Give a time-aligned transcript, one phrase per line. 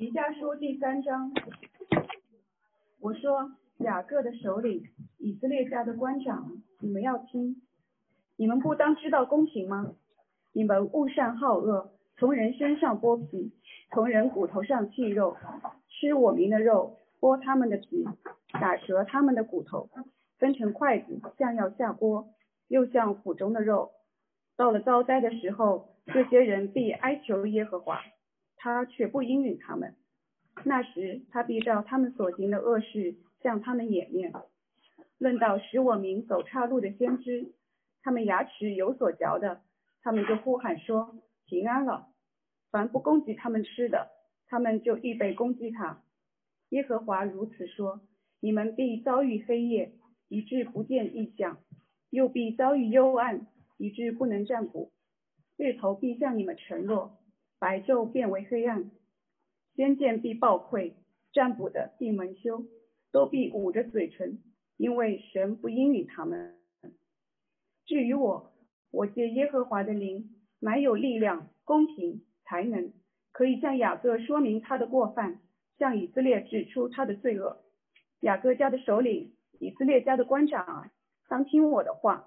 [0.00, 1.30] 以下书第三章，
[3.02, 4.82] 我说雅各的首领，
[5.18, 7.60] 以色列家的官长，你们要听，
[8.38, 9.92] 你们不当知道公平吗？
[10.54, 13.52] 你们恶善好恶，从人身上剥皮，
[13.92, 15.36] 从人骨头上剔肉，
[15.90, 18.08] 吃我民的肉，剥他们的皮，
[18.54, 19.90] 打折他们的骨头，
[20.38, 22.30] 分成筷子，像要下锅，
[22.68, 23.90] 又像腹中的肉。
[24.56, 28.00] 到了遭灾的时候，这些人必哀求耶和华。
[28.62, 29.96] 他却不应允他们，
[30.64, 34.34] 那时他必照他们所行的恶事向他们掩面。
[35.16, 37.54] 论到使我民走岔路的先知，
[38.02, 39.62] 他们牙齿有所嚼的，
[40.02, 42.08] 他们就呼喊说平安了。
[42.70, 44.10] 凡不攻击他们吃的，
[44.46, 46.02] 他们就预备攻击他。
[46.68, 48.02] 耶和华如此说：
[48.40, 49.92] 你们必遭遇黑夜，
[50.28, 51.56] 以致不见异象；
[52.10, 53.46] 又必遭遇幽暗，
[53.78, 54.92] 以致不能占卜。
[55.56, 57.16] 日头必向你们沉落。
[57.60, 58.90] 白昼变为黑暗，
[59.76, 60.94] 先见必暴溃，
[61.30, 62.64] 占卜的必蒙羞，
[63.12, 64.38] 都必捂着嘴唇，
[64.78, 66.56] 因为神不应允他们。
[67.84, 68.50] 至于我，
[68.90, 72.94] 我借耶和华的灵，满有力量、公平、才能，
[73.30, 75.42] 可以向雅各说明他的过犯，
[75.78, 77.58] 向以色列指出他的罪恶。
[78.20, 80.90] 雅各家的首领，以色列家的官长啊，
[81.28, 82.26] 当听我的话。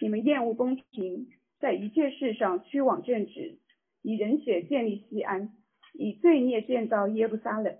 [0.00, 1.28] 你们厌恶公平，
[1.60, 3.58] 在一切事上虚妄正直。
[4.02, 5.50] 以人血建立西安，
[5.94, 7.76] 以罪孽建造耶路撒冷。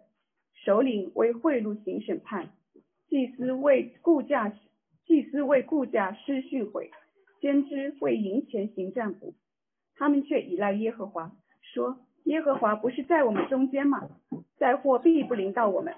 [0.65, 2.51] 首领为贿赂行审判，
[3.09, 4.57] 祭司为顾价，
[5.05, 6.89] 祭司为顾价施训诲，
[7.41, 9.35] 先知为银钱行占卜。
[9.97, 14.09] 他们却依赖耶和华，说耶和华不是在我们中间吗？
[14.57, 15.93] 灾祸必不临到我们。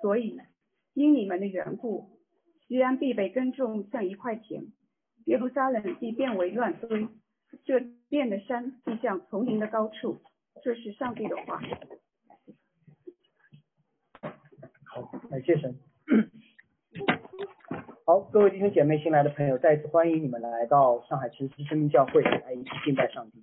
[0.00, 0.38] 所以
[0.94, 2.08] 因你们的缘故，
[2.68, 4.62] 西安必被耕种像一块田，
[5.24, 7.08] 耶路撒冷必变为乱堆。
[7.64, 10.20] 这变的山必像丛林的高处，
[10.62, 11.60] 这是上帝的话。
[14.84, 15.78] 好，感谢神。
[18.06, 23.42] 好，各位弟兄姐妹、新来的朋友，再次欢迎你们来到上海城市生命教会来一起敬拜上帝。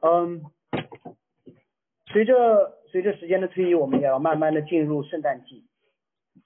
[0.00, 0.42] 嗯，
[2.06, 5.64] 随着随着时间的推移，我们也要慢慢的进入圣诞季。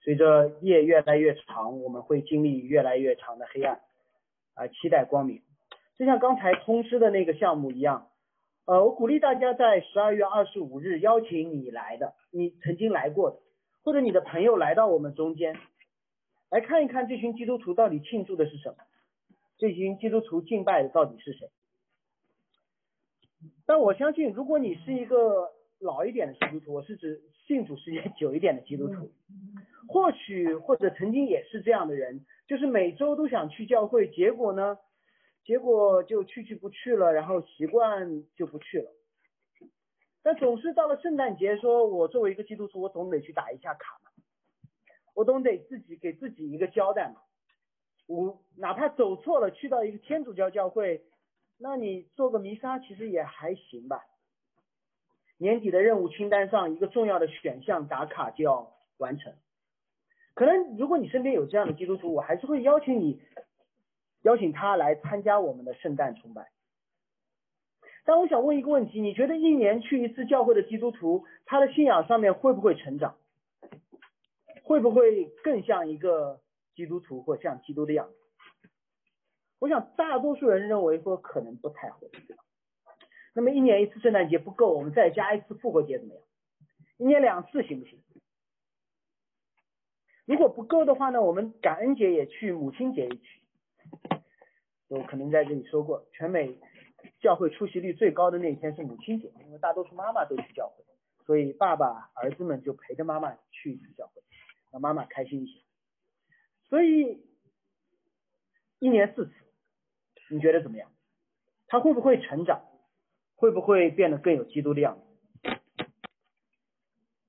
[0.02, 3.80] 随着夜越来越长，我们会经历越来越长的黑暗，
[4.54, 5.42] 啊，期待光明。
[5.98, 8.08] 就像刚才通知的那个项目一样，
[8.66, 13.38] 呃，我鼓励大家在十二月二十五日邀请你来的，你曾经来过的，
[13.82, 15.56] 或者你的朋友来到我们中间，
[16.50, 18.76] 来看一看这群基督徒到底庆祝的是什么，
[19.56, 21.48] 这群基督徒敬拜的到底是谁。
[23.64, 29.10] 但我相信，如果你是一个老一点的基督徒，我是指信主时间 久一点的基督徒，
[29.88, 34.76] 或许或者曾经也是这样的人，就是每周都想去教会，结果呢？
[35.46, 38.90] 结果就去去不去了，然后习惯就不去了。
[40.24, 44.10] 但总是到了圣诞节，说我作为一个基督徒，我总得去打一下卡嘛，
[45.14, 47.22] 我总得自己给自己一个交代嘛。
[48.08, 51.04] 我哪怕走错了，去到一个天主教教会，
[51.58, 54.02] 那你做个弥撒其实也还行吧。
[55.38, 59.32] 年底的任务清单上一个重要的选项打卡就要完成。
[60.34, 63.22] 可能如果你身边有这样的基督徒，我还是会邀请你。
[64.26, 66.50] 邀请他来参加我们的圣诞崇拜。
[68.04, 73.16] 但我想问一个问题：你觉得一年去一次教会的基督徒，他的信仰上面会不会成长？
[74.64, 76.40] 会不会更像一个
[76.74, 78.68] 基督徒或像基督的样子？
[79.60, 82.10] 我想大多数人认为说可能不太会。
[83.32, 86.22] 那么一年一次圣诞节不够，我们再加一次复活节怎么样？
[86.98, 88.02] 一年两次行不行？
[90.24, 93.45] 如果不够的话呢，我们感恩节也去，母亲节也去。
[94.88, 96.58] 我可能在这里说过，全美
[97.20, 100.84] 教会出席率最高的那一天是母亲节，因为大多数妈妈都去教会，
[101.24, 104.22] 所以爸爸儿子们就陪着妈妈去一次教会，
[104.70, 105.60] 让妈妈开心一些。
[106.68, 107.24] 所以
[108.78, 109.32] 一年四次，
[110.30, 110.90] 你觉得怎么样？
[111.66, 112.62] 他会不会成长？
[113.34, 115.02] 会不会变得更有基督的样子？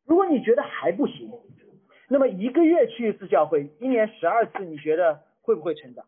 [0.06, 1.32] 如果你觉得还不行，
[2.08, 6.06] 那么一个月去一次教会，一年十二次，你觉得会不会成长？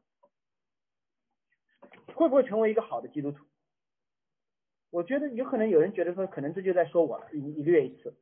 [2.19, 3.45] 会不会成为一个好的基督徒？
[4.89, 8.13] 我觉得有可能有人觉得说，可能这就在说我了，一一个月一次。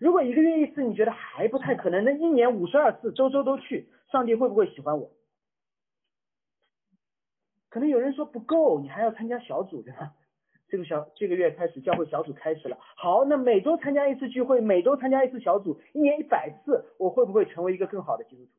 [0.00, 5.10] 如果一个月一次你觉得还不太可能，那一年五十二次，周周都去，上帝会不会喜欢我？
[7.68, 10.14] 可能有人说不够，你还要参加小组对吧？
[10.68, 18.50] 这个小这个月开始教会小组开始了，好，那每周参加一次聚会，每周参加一次小组，一年一百次，我会不会成为一个更好的基督徒？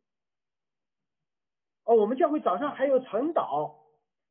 [1.86, 3.74] 哦，我们教会早上还有晨祷，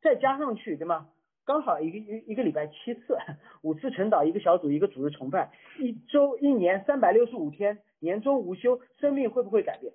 [0.06, 1.08] 再加上去，对吗？
[1.44, 3.18] 刚好一个一一个礼拜七次，
[3.62, 5.50] 五次晨祷，一个小组，一个主日崇拜，
[5.80, 9.92] 一周一年三百六十五天，年终无休，生命会不会改变？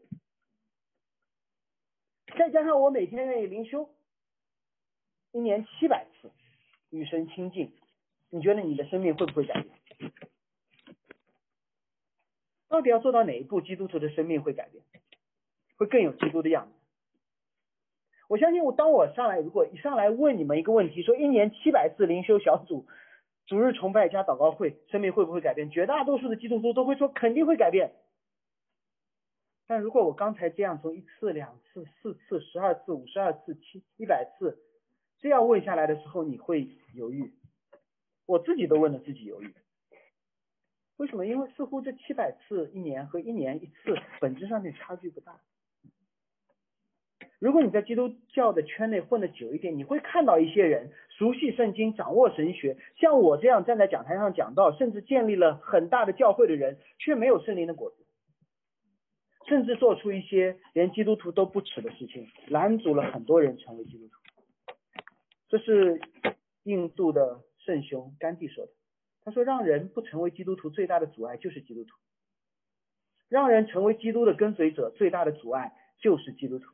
[2.38, 3.90] 再加上我每天愿意灵修，
[5.32, 6.30] 一年七百次
[6.90, 7.72] 与神亲近，
[8.32, 10.12] 你觉得你的生命会不会改变？
[12.68, 14.84] 到底要做到哪一步，基督徒的生命会改变，
[15.78, 16.81] 会更有基督的样子？
[18.32, 22.86] 我相信，我当我上来，如果一上来问你们一个问题，说一年七百次灵修小组、
[23.46, 25.70] 逐日崇拜加祷告会，生命会不会改变？
[25.70, 27.92] 绝大多数的基督徒都会说肯定会改变。
[29.68, 34.58] 但如果我刚才这样从一次、两次、四次、十二次、五十二次、七一百次
[35.20, 37.34] 这样问下来的时候，你会犹豫。
[38.26, 39.54] 我自己都问了自己犹豫。
[40.96, 41.26] 为什么？
[41.26, 45.38] 因为似乎这七百次一年和一年一次本质上面差距不大。
[47.42, 58.06] 如果你在基督教的圈内混的久一点，你会看到一些人熟悉圣经、掌握神学，像我这样站在讲台上讲道，甚至建立了很大的教会的人，却没有圣灵的果子，
[59.48, 64.14] 甚至做出一些连基督徒都不耻的事情，拦阻了很多人成为基督徒。
[65.50, 66.00] 这是
[66.62, 68.72] 印度的圣雄甘地说的。
[69.24, 71.90] 他说：“让人不成为基督徒最大的阻碍就是基督徒，
[73.30, 76.70] 让人成为基督的跟随者最大的阻碍就是基督徒。”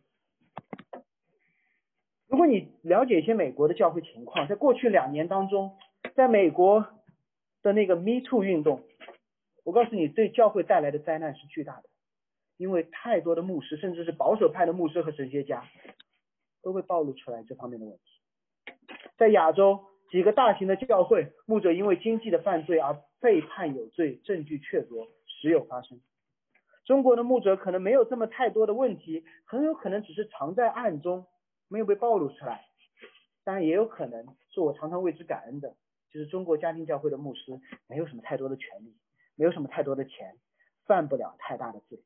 [2.27, 5.77] 如果你了解一些美国的教会情况，在过去两年当中，
[6.13, 6.85] 在美国
[7.63, 8.83] 的那个 Me Too 运动，
[9.63, 11.83] 我告诉你，对教会带来的灾难是巨大的，
[12.57, 15.63] 因为太多的牧师，甚至是保守派的牧师和神学家，
[16.61, 18.03] 都会暴露出来这方面的问题。
[19.17, 26.01] 在亚洲几个大型的教会，牧者因为经济的犯罪而被判有罪，证据确凿，时有发生。
[26.83, 31.25] 中国的牧者可能没有这么太多的问题，很有可能只是藏在暗中。
[31.69, 32.65] 没有被暴露出来，
[33.43, 35.75] 当然也有可能是我常常为之感恩的，
[36.09, 38.95] 就是中国家庭教会的牧师没有什么太多的权利，
[39.35, 40.37] 没有什么太多的钱，
[40.85, 41.99] 犯不了太大的罪。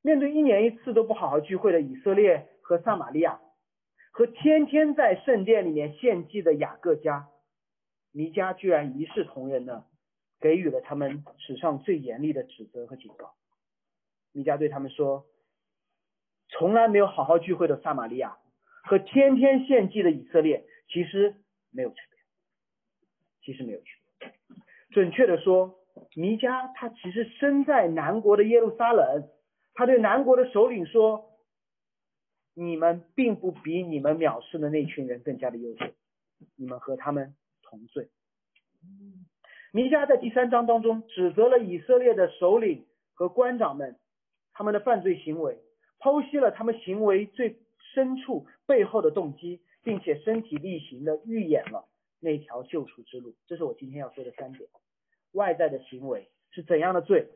[0.00, 3.40] 面对一年一次都不好好聚会的以色列和撒玛利亚，
[4.12, 7.28] 和天天在圣殿里面献祭的雅各家，
[8.12, 9.84] 弥迦居然一视同仁的
[10.38, 13.34] 给予了他们史上最严厉的指责和警告。
[14.30, 15.26] 弥迦对他们说。
[16.48, 18.36] 从来没有好好聚会的撒玛利亚
[18.84, 21.34] 和天天献祭的以色列，其实
[21.70, 22.16] 没有区别。
[23.42, 23.86] 其实没有区
[24.18, 24.32] 别。
[24.90, 25.78] 准确的说，
[26.14, 29.28] 弥迦他其实身在南国的耶路撒冷，
[29.74, 31.38] 他对南国的首领说
[32.54, 35.84] ：“你们并不比你们藐视的那群人更加的优秀，
[36.56, 38.08] 你们和他们同罪。”
[39.72, 43.98] 弥迦在第三章当中指责了以色列的首领和官长们
[44.52, 45.58] 他们的犯罪行为。
[45.98, 47.56] 剖析了他们行为最
[47.94, 51.88] 深处背后的动机，并且身体力行的预演了
[52.20, 53.34] 那条救赎之路。
[53.46, 54.68] 这是我今天要说的三点：
[55.32, 57.28] 外在的行为是怎样的罪，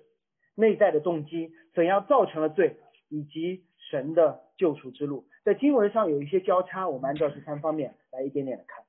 [0.55, 2.77] 内在的动机怎样造成了罪，
[3.09, 5.27] 以及神的救赎之路。
[5.43, 8.85] 在经文上有一些交叉，我们按照这三方面来一点点的看。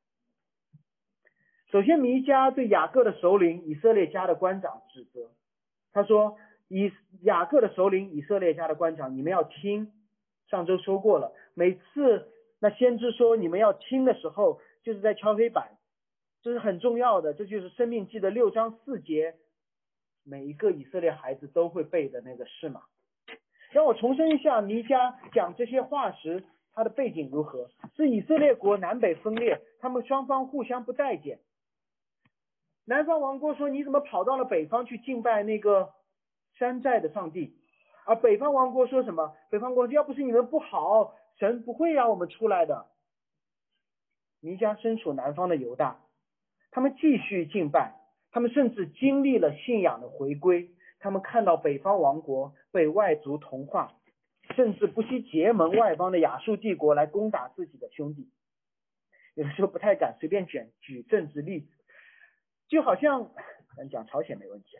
[1.71, 5.31] 首先，弥迦对雅各的首领以色列家的官长指责，
[5.93, 6.37] 他说。
[6.71, 6.89] 以
[7.23, 9.91] 雅各的首领，以色列家的官长，你们要听。
[10.47, 12.29] 上周说过了，每次
[12.59, 15.77] 那先知说你们要听的时候，就是在敲黑板，
[16.41, 19.35] 这是很重要的，这就是生命记的六章四节，
[20.23, 22.83] 每一个以色列孩子都会背的那个事嘛。
[23.71, 26.43] 让我重申一下，尼迦讲这些话时，
[26.73, 27.69] 他的背景如何？
[27.97, 31.39] 是以色列国南北分裂，他们双方互相不待见。
[32.85, 35.93] 南方王国说你怎么跑到了北方去敬拜那个？
[36.61, 37.55] 山寨的上帝，
[38.05, 39.35] 而北方王国说什么？
[39.49, 42.85] 北方国要不是你们不好，神不会让我们出来的。
[44.41, 45.99] 弥迦身处南方的犹大，
[46.69, 47.95] 他们继续敬拜，
[48.29, 50.69] 他们甚至经历了信仰的回归。
[50.99, 53.95] 他们看到北方王国被外族同化，
[54.55, 58.29] 甚至不惜结盟外邦的亚述帝国来攻打自己的兄弟。
[59.33, 61.71] 有的时候不太敢随便举举政治例子，
[62.67, 63.31] 就好像
[63.75, 64.77] 咱讲朝鲜没问题。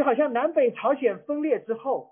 [0.00, 2.10] 就好像南北朝鲜分裂之后，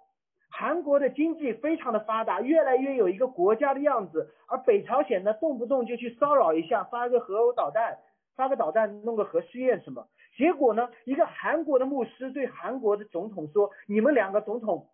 [0.51, 7.97] 韩国的经济非常的发达，越来越有一个国家的样子，而北朝鲜呢，动不动就去骚扰一下，发个核导弹，
[8.37, 14.91] 发个导弹，弄个核试验什么，结果呢，一个韩国的牧师对韩国的总统说：“你们两个总统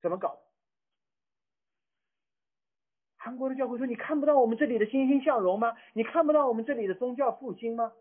[0.00, 0.38] 怎么搞？”
[3.18, 5.74] 韩国的教会说：“你看不到我们这里的欣欣向荣吗？
[5.94, 7.92] 你看不到我们这里的宗教复兴吗？”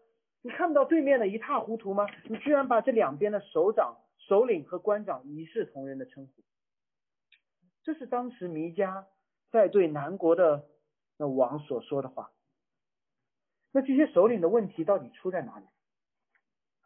[0.45, 2.05] 你看不到对面的一塌糊涂吗？
[2.25, 6.43] 你居然把这两边的首长、首领和官长一视同仁的称呼，
[7.81, 9.05] 这是当时弥迦
[9.49, 10.67] 在对南国的
[11.17, 12.29] 那王所说的话。
[13.71, 15.65] 那这些首领的问题到底出在哪里？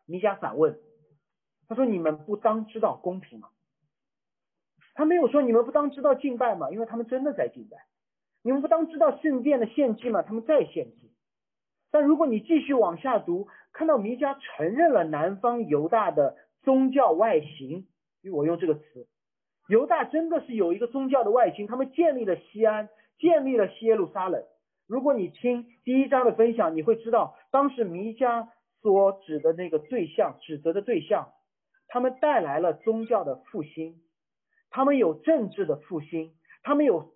[0.05, 0.79] 弥迦反问，
[1.67, 3.49] 他说：“你们不当知道公平吗？”
[4.95, 6.71] 他没有说你们不当知道敬拜吗？
[6.71, 7.85] 因为他们真的在敬拜。
[8.41, 10.21] 你们不当知道圣殿的献祭吗？
[10.21, 11.08] 他们在献祭。
[11.91, 17.87] 但如果你继续往下读，看到弥迦承认了南方犹大的宗教外形，
[18.31, 19.07] 我用这个词，
[19.67, 24.43] 犹大真的是有一个宗教的外形，他们建立了西安，建立了西耶路撒冷。
[24.87, 28.47] 如果你听第一章的分享，你会知道，当时弥迦
[28.81, 31.29] 所指的那个对象，指责的对象，
[31.87, 34.01] 他们带来了宗教的复兴，
[34.69, 37.13] 他们有政治的复兴，他们有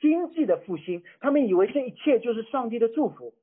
[0.00, 3.34] 经济的复兴，他们以为这一切就是上帝的祝福。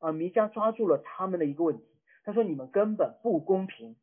[0.00, 1.84] 啊，弥迦抓住了他们的一个问题，
[2.24, 3.96] 他说：“你们根本不公平。”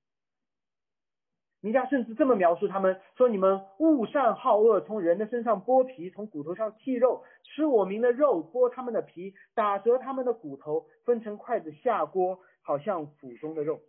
[1.60, 13.82] 弥迦甚至这么描述他们：说你们恶善好恶，从人的身上剥皮，从骨头上剔肉，吃我民的肉，剥他们的皮，打折他们的骨头，分成筷子下锅，好像腹中的肉。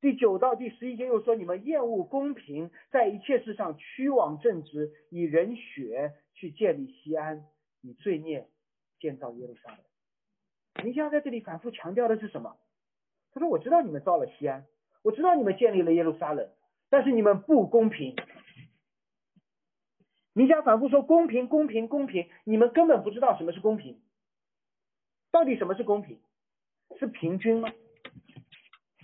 [0.00, 7.44] 第九到第十一节又说：你们厌恶公平，在一切事上屈枉正直，以人血去建立西安，
[7.82, 8.48] 以罪孽
[9.00, 9.78] 建造耶路撒冷。
[10.84, 12.56] 弥迦在这里反复强调的是什么？
[13.32, 14.66] 他说：“我知道你们造了西安，
[15.02, 16.48] 我知道你们建立了耶路撒冷，
[16.88, 18.16] 但是你们不公平。”
[20.32, 24.00] 弥迦反复说：“公平，公平，公平！”你们根本不知道什么是公平。
[25.30, 26.20] 到底什么是公平？
[26.98, 27.70] 是平均吗？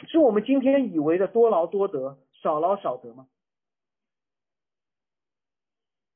[0.08, 3.28] 是我们今天以为的多劳多得、少劳少得吗？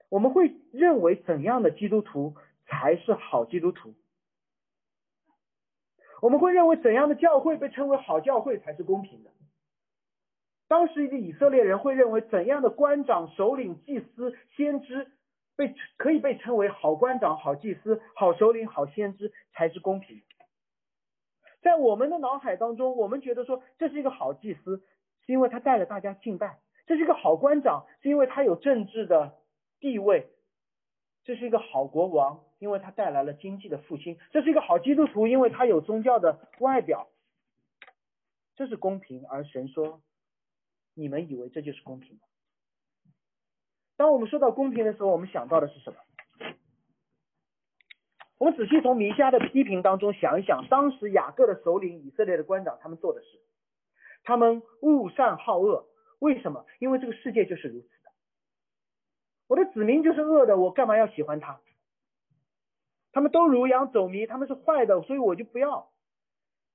[0.08, 2.36] 我们会认为怎样的基督徒
[2.66, 3.94] 才是好基督徒？
[6.20, 9.30] 我们会认为怎样的教会被称为好教会才是公平的？
[10.66, 15.10] 当时的以色列人会认为怎样的官长、首领、祭司、先知
[15.56, 20.22] 被可以被称为好官长、好祭司、好首领、好先知才是公平？
[21.62, 24.82] 在我们的脑海当中，我们觉得说这是一个好祭司，
[25.24, 29.38] 是因为他带着大家敬拜；这是一个好官长，是因为他有政治的
[29.80, 30.26] 地位；
[31.24, 32.40] 这是一个好国王。
[32.58, 37.08] 因为他带来了经济的复兴，这是一个好基督徒，因为他有宗教的外表，
[38.56, 39.24] 这是公平。
[39.28, 40.02] 而神说，
[40.94, 42.20] 你们以为这就是公平吗？
[43.96, 45.98] 当我们说到公平的时候，我们想到的是什么？
[48.38, 53.40] 我们仔细从弥迦的批评当中想一想，当时雅各的首领、以色列的官长他们做的事，
[54.22, 55.88] 他们恶善好恶，
[56.20, 56.64] 为什么？
[56.78, 58.10] 因为这个世界就是如此的，
[59.48, 61.60] 我的子民就是恶的，我干嘛要喜欢他？
[63.18, 65.90] 他们都如羊走迷，他们是坏的，所以我就不要。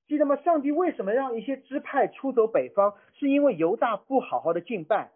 [0.08, 0.36] 记得吗？
[0.36, 2.98] 上帝为什么让一些支派出走北方？
[3.14, 5.14] 是因为犹大不好好的敬拜。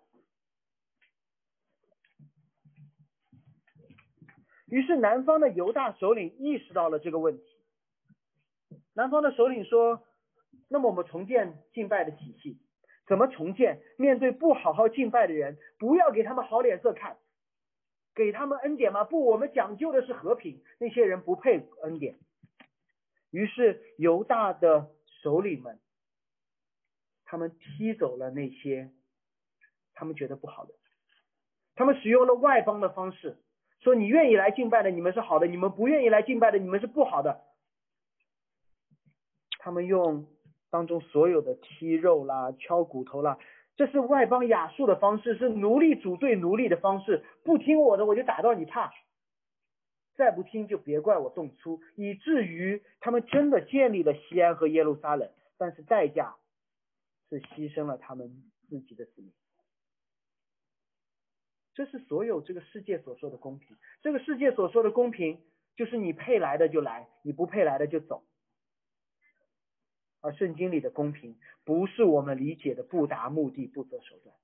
[4.68, 7.44] 于是南方的犹大首领意识到了这个问题。
[8.94, 10.02] 南方的首领说
[10.72, 12.58] ：“那么我们重建敬拜的体系，
[13.06, 13.82] 怎么重建？
[13.98, 17.18] 面对不好好敬拜的人，不要给他们好脸色看。”
[18.18, 19.04] 给他们恩典吗？
[19.04, 20.60] 不，我们讲究的是和平。
[20.80, 22.18] 那些人不配恩典。
[23.30, 24.90] 于是犹大的
[25.22, 25.80] 首领们，
[27.26, 28.90] 他们踢走了那些
[29.94, 30.74] 他们觉得不好的。
[31.76, 33.38] 他们使用了外邦的方式，
[33.82, 37.44] 说你愿意来敬拜的，你们是好的；你们不愿意来敬拜的，你们是不好的。
[39.60, 40.26] 他们用
[40.72, 43.38] 当中所有的踢肉啦、敲骨头啦。
[43.78, 47.24] 这是外邦雅述的方式，是奴隶主对奴隶的方式。
[47.44, 48.90] 不听我的，我就打到你怕；
[50.16, 51.80] 再不听，就别怪我动粗。
[51.96, 56.36] 以至于他们真的建立了西安和耶路撒冷，但是代价
[57.30, 59.32] 是牺牲了他们自己的子民。
[61.76, 63.78] 这是所有这个世界所说的公平。
[64.02, 65.40] 这个世界所说的公平，
[65.76, 68.24] 就是你配来的就来，你不配来的就走。
[70.22, 74.36] 而圣经里的公平，不是我们理解的不达目的不择手段。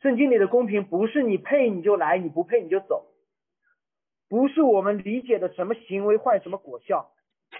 [0.00, 3.12] 圣经里的公平，不是你配你就来，你不配你就走，
[4.28, 7.12] 不是我们理解的什么行为换什么果效。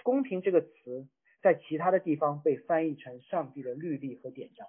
[0.03, 1.07] 公平这个词，
[1.41, 4.67] 在其他的地方被翻译成上帝的律例和典章。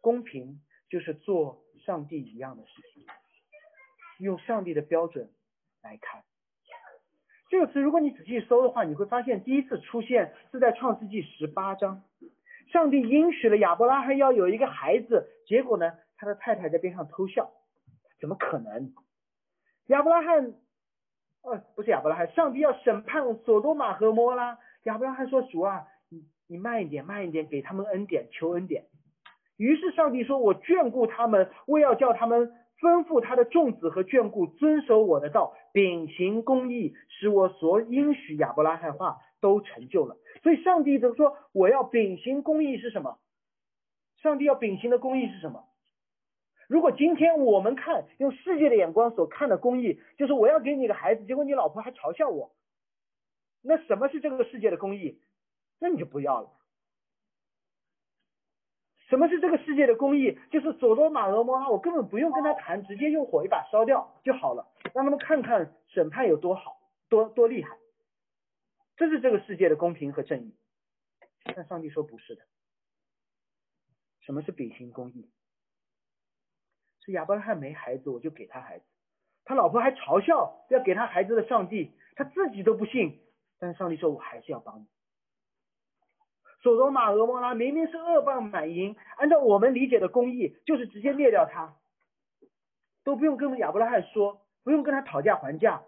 [0.00, 3.04] 公平就是做上帝一样的事情，
[4.18, 5.30] 用上帝的标准
[5.82, 6.24] 来看。
[7.50, 12.00] 这个词，如果你仔细搜的话，你会发现第一次出现是在创世纪十八章。
[12.72, 17.50] 上帝应许了亚伯拉罕要有一个孩子，结果呢，他的太太在边上偷笑，
[18.20, 18.94] 怎么可能？
[19.88, 20.54] 亚伯拉罕，
[21.42, 24.56] 呃，不是亚伯拉罕，上帝要审判索多玛和摩拉。
[24.84, 28.84] 亚伯拉罕说：“主啊，你你慢一点，慢一点，给他们恩典，求恩典。”
[29.58, 40.16] 于是上帝说：“我眷顾他们，我要叫他们吩咐他的众子和眷顾遵守我的道，秉行公义，使我所应许亚伯拉罕话都成就了。
[40.42, 41.36] 所以，上帝怎么说？
[41.52, 43.18] 我要秉行公义是什么？
[44.22, 45.64] 上帝要秉行的公义是什么？
[46.68, 52.52] 如果今天我们看用世界的眼光所看的公义，就是我要给你个孩子，结果你老婆还嘲笑我，
[53.60, 55.20] 那什么是这个世界的公义？
[55.80, 56.50] 那你就不要了。
[59.10, 60.38] 什么是这个世界的公义？
[60.52, 67.76] 就是所罗马俄摩拉，我根本不用跟他谈，直接用火一把烧掉就好了，让他们看看审判有多好，多多厉害。
[68.96, 70.54] 这是这个世界的公平和正义。
[71.56, 72.42] 但上帝说不是的。
[74.20, 75.28] 什么是秉行公义？
[77.04, 78.84] 是亚伯拉罕没孩子，我就给他孩子。
[79.44, 83.20] 他老婆还嘲笑要给他孩子的上帝，他自己都不信，
[83.58, 84.86] 但是上帝说我还是要帮你。
[86.62, 91.74] 所罗马俄摩拉明明是恶霸满盈，按照我们理解的公义，就是直接灭掉他，
[93.02, 95.82] 都不用跟亚伯拉罕说，不用跟他讨价还价，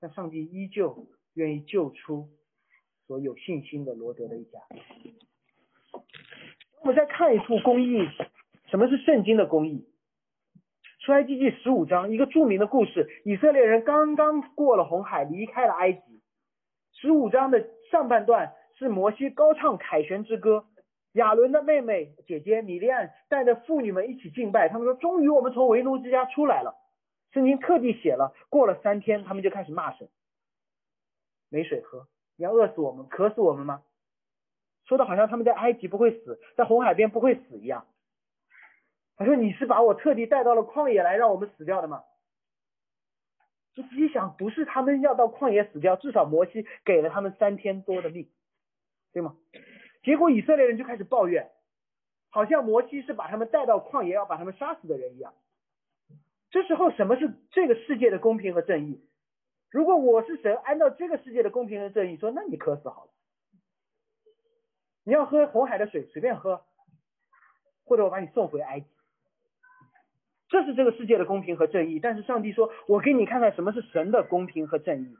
[0.00, 2.28] 但上帝依旧愿意救出
[3.06, 4.58] 所有信心的罗德的一家。
[6.80, 8.08] 我们再看一处公义，
[8.68, 9.88] 什么是圣经的公义？
[10.98, 16.00] 出埃及记十五章一个著名的故事，以色列人刚刚过了红海，离开了埃及。
[16.92, 18.52] 十五章的上半段。
[18.78, 20.66] 是摩西高唱凯旋之歌，
[21.12, 24.68] 亚伦的妹妹姐姐米利安带着妇女们一起敬拜。
[24.68, 26.74] 他们说：“终于我们从为奴之家出来了。”
[27.32, 30.08] 圣经特地写了，过了三天，他们就开始骂神
[31.48, 32.06] ：“没水喝，
[32.36, 33.82] 你要饿死我们，渴死我们吗？”
[34.84, 37.86] 说的好像他们在埃及不会死，在红海边不会死一样。
[39.16, 42.04] 他说：“你是把我特地带到了旷野来让我们死掉的吗？”
[43.74, 48.28] 你仔细想，不是他们要到旷野死掉，至少摩西给了他们三天多的命。
[49.16, 49.34] 对吗？
[50.02, 51.50] 结果以色列人就开始抱怨，
[52.28, 55.32] 好像摩西是把他们带到旷野要把他们杀死的人一样。
[56.50, 59.02] 这时候什么是这个世界的公平和正义？
[59.70, 63.10] 如果我是神，按照这个世界的公平和正义说，那你渴死好了。
[65.02, 66.66] 你要喝红海的水，随便喝，
[67.86, 68.86] 或者我把你送回埃及。
[70.50, 72.00] 这是这个世界的公平和正义。
[72.00, 75.16] 但是上帝说，我给你看看什么是神的公平和正义。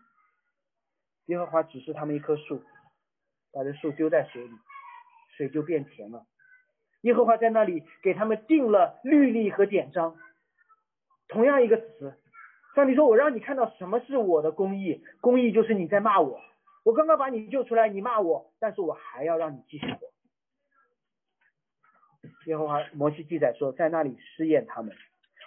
[1.29, 2.63] 耶和华指示他们一棵树。
[3.57, 4.51] 把这树丢在水里，
[5.35, 6.27] 水就变甜了。
[7.01, 10.15] 耶和华在那里给他们定了律例和典章。
[11.29, 12.15] 同样一个词，
[12.75, 16.39] 上帝说：“我让你看到什么是我的公义，公义就是你在骂我。
[16.85, 20.13] 我刚刚把你救出来，你骂我，但是我还要让你继续活。”
[22.45, 24.95] 耶和华摩西记载说，在那里试验他们。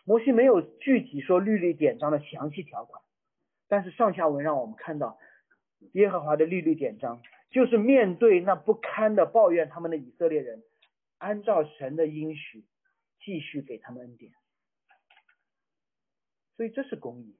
[0.04, 3.04] 摩西没有具体说律例典章的详细条款，
[3.67, 5.19] 但是上下文让我们看到
[5.91, 7.22] 耶和华的律例典章。
[7.50, 10.64] 就是面对那不堪的抱怨他们的以色列人，
[11.18, 12.66] 按照神的应许
[13.20, 14.32] 继续给他们恩典，
[16.56, 17.36] 所以这是公义。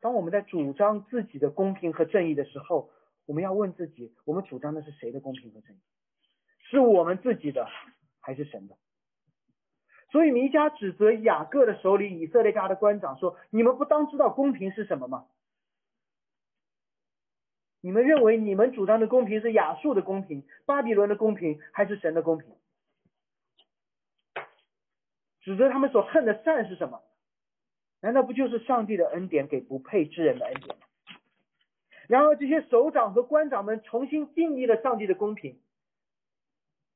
[0.00, 2.90] 当我们在主张自己的公平和正义的时候，
[3.24, 5.80] 我们要问自己：我们主张的是谁的公平和正义？
[6.70, 7.66] 是我们自己的，
[8.20, 8.76] 还是神的？
[10.10, 15.26] 所以弥迦指责雅各的首领以色列家的官长说：“你们不当知道公平是什么吗？”
[17.84, 22.56] 你们认为你们主张的公平是亚述的公平、巴比伦的公平，还是神的公平？
[25.42, 27.02] 指责他们所恨的善是什么？
[28.00, 30.86] 难道不就是上帝的恩典给不配之人的恩典吗？
[32.08, 35.60] 然而这些首长和官长们重新定义了上帝的公平，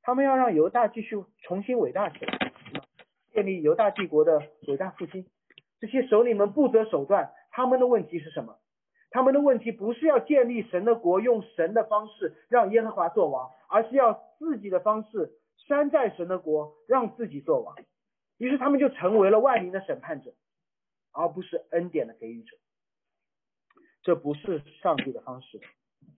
[0.00, 2.50] 他们要让犹大继续重新伟大起来，
[3.34, 5.26] 建立犹大帝国的伟大复兴。
[5.80, 8.58] 这些首领们不择手段，他们的问题是什么？
[9.10, 15.32] 他们的问题不是要建立神的国，用神的方式让耶和华做王，而是要自己的方式
[15.66, 17.74] 山寨神的国，让自己做王。
[18.36, 20.34] 于是他们就成为了万民的审判者，
[21.12, 22.56] 而不是恩典的给予者。
[24.02, 25.60] 这不是上帝的方式，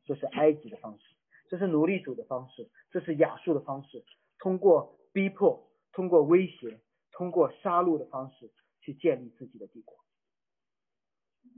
[0.04, 1.04] 这是埃及的方式，
[1.48, 4.04] 这是奴隶主的方式，这是亚述的方式。
[4.38, 6.80] 通过逼迫，通过威胁，
[7.12, 8.50] 通过杀戮的方式
[8.80, 9.96] 去建立自己的帝国。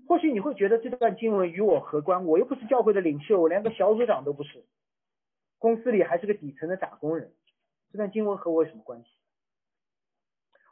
[0.06, 2.26] 或许你会觉得这段经文与我何关？
[2.26, 4.64] 我又不是教会的领袖，我连个小组长都不是，
[5.58, 7.32] 公司里还是个底层的打工人。
[7.90, 9.06] 这段经文和我有什么关系？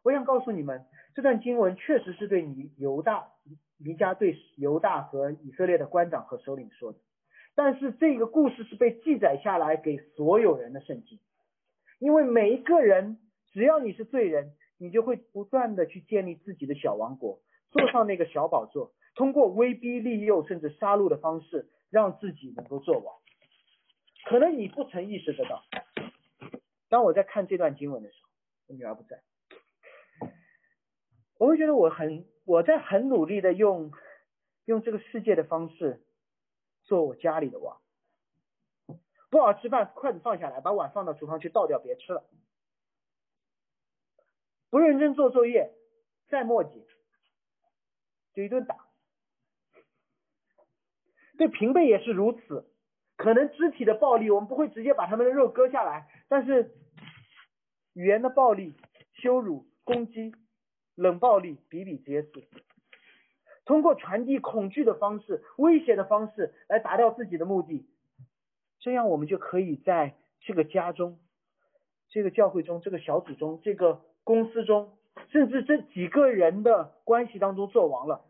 [0.03, 3.29] 我想告诉你们，这段经文确实是对你犹大、
[3.79, 6.99] 弥迦对犹大和以色列的官长和首领说的。
[7.55, 11.19] 但是这个故事是被记载下来给所有人的圣经，
[11.99, 13.19] 因为每一个人，
[13.53, 17.41] 只要你是罪人，你就会不断的去建立自己的小王国，
[17.71, 18.93] 坐上那个小宝座。
[19.21, 23.19] 通过威逼利诱甚至杀戮的方式，让自己能够做王。
[24.25, 25.63] 可能你不曾意识得到。
[26.89, 28.31] 当我在看这段经文的时候，
[28.69, 29.23] 我女儿不在。
[31.37, 33.93] 我会觉得我很我在很努力的用
[34.65, 36.03] 用这个世界的方式
[36.85, 37.79] 做我家里的王。
[39.29, 42.25] 不好吃饭，筷子放下来，把碗放到厨房去倒掉，别吃了。
[44.71, 45.75] 不认真做作业，
[46.29, 46.87] 再磨叽，
[48.33, 48.89] 就一顿打。
[51.41, 52.67] 对平辈也是如此，
[53.17, 56.75] 可能肢体的暴力，我们不会直接把他们的肉割下来，但是
[57.95, 58.75] 语言的暴力、
[59.15, 60.35] 羞辱、攻击、
[60.97, 62.29] 冷暴力比比皆是。
[63.65, 67.89] 通过传递恐惧的方式、威胁的方式来达到自己的目的，
[68.81, 71.19] 这样我们就可以在这个家中、
[72.11, 74.03] 这个教会中、这个小组中、这个。
[74.23, 74.99] 公司中，
[75.31, 78.21] 甚至这几个人的关系当中做王了，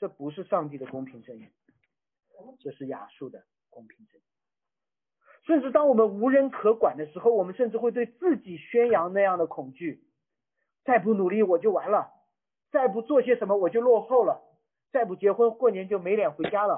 [0.00, 1.46] 这不是上帝的公平正义，
[2.60, 4.24] 这是亚述的公平正义。
[5.44, 10.02] 甚至当我们无人可管的时候，我们甚至会对自己宣扬那样的恐惧：
[10.84, 12.10] 再不努力我就完了，
[12.70, 14.42] 再不做些什么我就落后了，
[14.92, 16.76] 再不结婚过年就没脸回家了，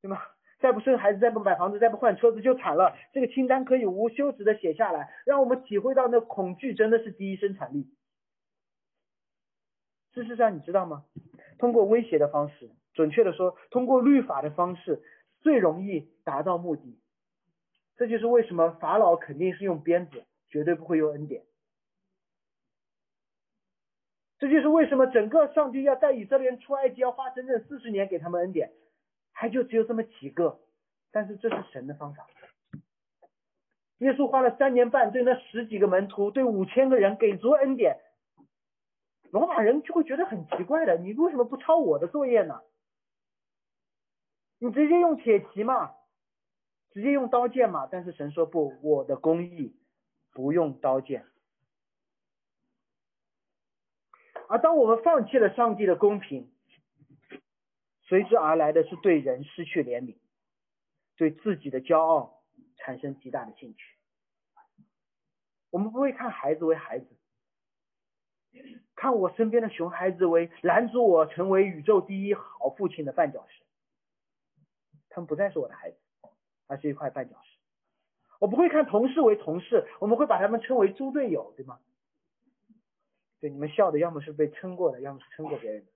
[0.00, 0.18] 对吗？
[0.58, 2.96] 再不生孩子，再不买房子，再不换车子就惨了。
[3.12, 7.92] 这个清单可以无休止的写下来，让我们体会到那恐惧真的是第一生产力。
[10.14, 11.04] 事实上，你知道吗？
[11.58, 15.02] 通过威胁的方式，准确的说，通过律法的方式，
[15.40, 16.98] 最容易达到目的。
[17.96, 21.44] 这就是为什么法老肯定是用鞭子，绝对不会用恩典。
[24.38, 28.72] 这就是为什么整个上帝要带以色列人出埃及，要花整整四十年给他们恩典。
[29.34, 30.60] 还就只有这么几个，
[31.10, 32.26] 但是这是神的方法。
[33.98, 37.98] 耶稣花了三年半对那十几个门徒，对五千个人给足恩典。
[39.30, 42.60] 罗马人就会觉得很奇怪的，你为什么不抄我的作业呢？
[44.64, 45.92] 你直接用铁骑嘛，
[46.92, 47.88] 直接用刀剑嘛。
[47.90, 49.74] 但是神说不，我的公义
[50.32, 51.26] 不用刀剑。
[54.48, 56.48] 而当我们放弃了上帝的公平，
[58.02, 60.14] 随之而来的是对人失去怜悯，
[61.16, 62.44] 对自己的骄傲
[62.76, 63.82] 产生极大的兴趣。
[65.70, 67.06] 我们不会看孩子为孩子，
[68.94, 73.61] 看我身边的熊孩子为拦阻我成为宇宙第一好父亲的绊脚石。
[75.12, 75.96] 他们不再是我的孩子，
[76.66, 77.58] 而是一块绊脚石。
[78.40, 81.78] 我不会看同事为同事，我们会把他们称为猪队友，对吗？
[83.40, 85.86] 对，你们笑的要么是被称过的，要么是称过别人的。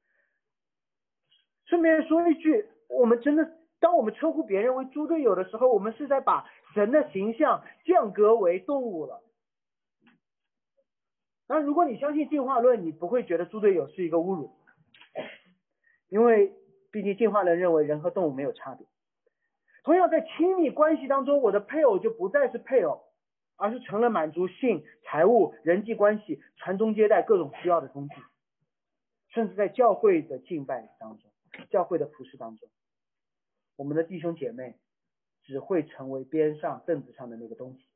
[1.64, 9.22] 顺便说一句，我们真的，当我们称呼别人为猪队友的时候，我们是在把神的形象降格为动物了。
[11.48, 14.52] 那如果你相信进化论，你不会觉得猪队友是一个侮辱，
[16.08, 16.52] 因为
[16.90, 18.86] 毕竟进化论认为人和动物没有差别。
[19.86, 23.04] 同样，在亲密关系当中，我的配偶就不再是配偶，
[23.54, 28.16] 而是成了满足性、财务、人际关系、传宗接代各种需要的工具，
[29.28, 31.30] 甚至在教会的敬拜当中。
[31.70, 32.68] 教会的服饰当中，
[33.76, 34.76] 我们的弟兄姐妹
[35.44, 37.86] 只会成为边上凳子上的那个东西，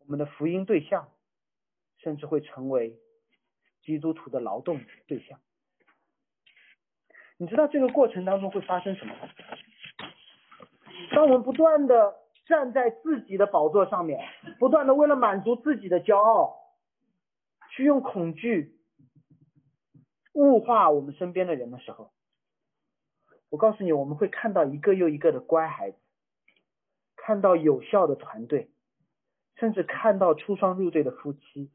[0.00, 1.10] 我们的福音对象
[1.96, 3.00] 甚至会成为
[3.80, 5.40] 基督徒的劳动对象。
[7.38, 9.14] 你知道这个过程当中会发生什么？
[11.14, 12.14] 当我们不断的
[12.46, 14.20] 站在自己的宝座上面，
[14.58, 16.56] 不断的为了满足自己的骄傲，
[17.70, 18.74] 去用恐惧。
[20.32, 22.10] 物化我们身边的人的时候，
[23.48, 25.96] 我告诉你，我们会看到一个又一个的乖孩子，
[27.16, 28.70] 看到有效的团队，
[29.56, 31.70] 甚至看到出双入对的夫妻，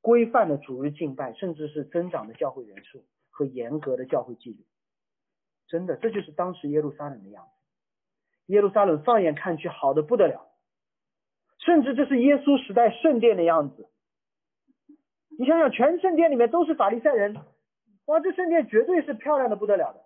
[0.00, 4.64] 规范的主日敬拜，甚至是增长的教会人数和严格的教会纪律。
[5.68, 7.50] 真的，这就是当时耶路撒冷的样子。
[8.52, 10.52] 耶路撒冷放眼看去好的不得了，
[11.58, 13.90] 甚至这是耶稣时代圣殿的样子。
[15.38, 17.36] 你想想，全圣殿里面都是法利赛人。
[18.06, 20.00] 哇，这圣殿绝对是漂亮的不得了的，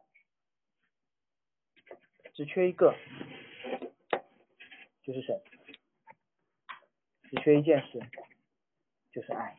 [2.33, 2.94] 只缺一个，
[5.03, 5.38] 就是神，
[7.29, 8.01] 只缺一件事，
[9.12, 9.57] 就是爱。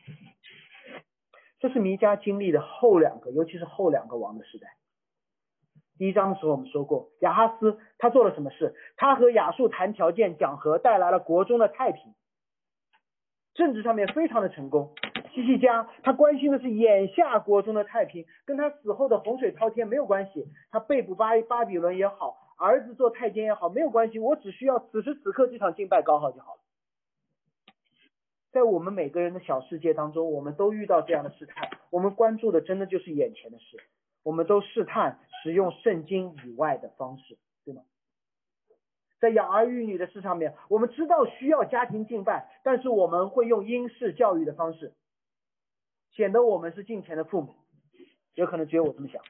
[1.60, 4.76] 这是弥迦经历的后两个，尤其是后两个王的时代。
[6.02, 8.74] 第一章的时候我们说过，亚哈斯他做了什么事？
[8.98, 12.16] 他和亚述谈条件讲和，带来了国中的太平，
[13.54, 14.96] 政治上面非常的成功。
[15.32, 20.48] 西西家，他关心的是眼下国中的太平，跟他死后的洪水滔天没有关系。
[20.72, 24.18] 他被捕巴巴比伦也好，儿子做太监也好，没有关系。
[24.18, 26.62] 我只需要此时此刻这场敬拜搞好就好了。
[28.52, 33.78] 在我们每个人的小世界当中，我们都遇到这样的事态，我们关注的真的就是眼前的事。
[34.24, 37.84] 我们都试探使用圣经以外的方式，对吗？
[39.20, 44.94] 在养儿育女的事上面，我们知道需要家庭敬拜，但是我们会用英式教育的方式，
[46.12, 47.56] 显得我们是敬虔的父母。
[48.34, 49.22] 有可能只有我这么想。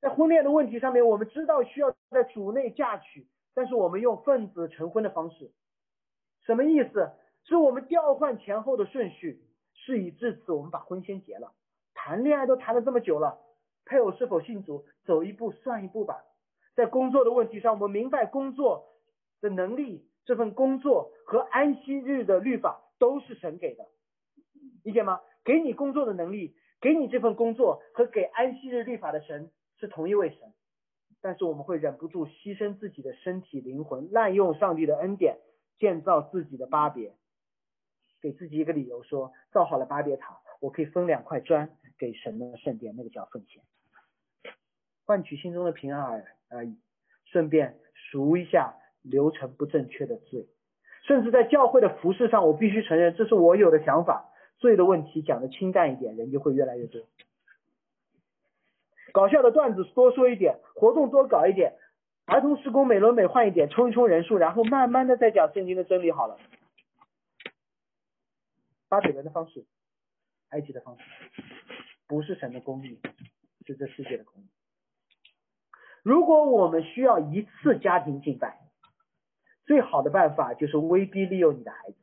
[0.00, 5.52] 在婚恋的问题上面，我们知道需要在主内嫁娶，但是我们用分子成婚的方式，
[6.44, 7.12] 什么意思？
[7.44, 9.42] 是我们调换前后的顺序。
[9.72, 11.54] 事已至此，我们把婚先结了。
[11.94, 13.38] 谈恋爱都谈了这么久了，
[13.84, 16.24] 配偶是否信主，走一步算一步吧。
[16.74, 18.86] 在工作的问题上，我们明白工作
[19.40, 23.86] 的能力，这份工作和安息日的律法都是神给的，
[24.84, 25.20] 理解吗？
[25.44, 30.52] 给你工作的能力，给你这份工作和给安息日律法的神是同一位神，
[31.20, 35.38] 但是我们会忍不住牺牲自己的身体灵魂，滥用上帝的恩典，
[35.78, 37.14] 建造自己的巴别。
[38.22, 43.62] 给自己一个理由，说造好了巴别塔，我可以分两块砖给神的圣殿，那个叫奉献，
[45.04, 46.78] 换取心中的平安而而已，
[47.26, 50.48] 顺便赎一下流程不正确的罪。
[51.06, 54.32] 甚至在教会的服饰上，我必须承认，这是我有的想法。
[54.58, 57.06] 罪的问题讲的清淡一点，人就会越来越多。
[59.12, 61.76] 搞笑的段子多说一点，活动多搞一点，
[62.26, 66.38] 儿童施工美轮美奂一点，冲一冲人数，然后慢慢的再讲圣经的真理好了。
[68.88, 69.64] 巴比伦的方式，
[70.50, 71.04] 埃及的方式，
[72.10, 72.98] 不是神的公义，
[73.64, 74.48] 是这世界的公义。
[76.02, 78.58] 如果我们需要一次家庭敬拜，
[79.64, 81.94] 最好的办法就是威逼利诱你的孩子；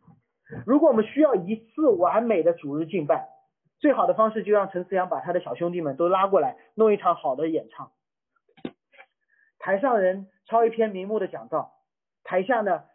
[0.65, 3.27] 如果我们需要一次完美的主日敬拜，
[3.79, 7.91] 最好的方式就让陈思阳把他的小兄弟们都拉过来，弄一场好的演唱。
[9.59, 11.73] 台上人抄一篇名目的讲道，
[12.23, 12.85] 台下呢，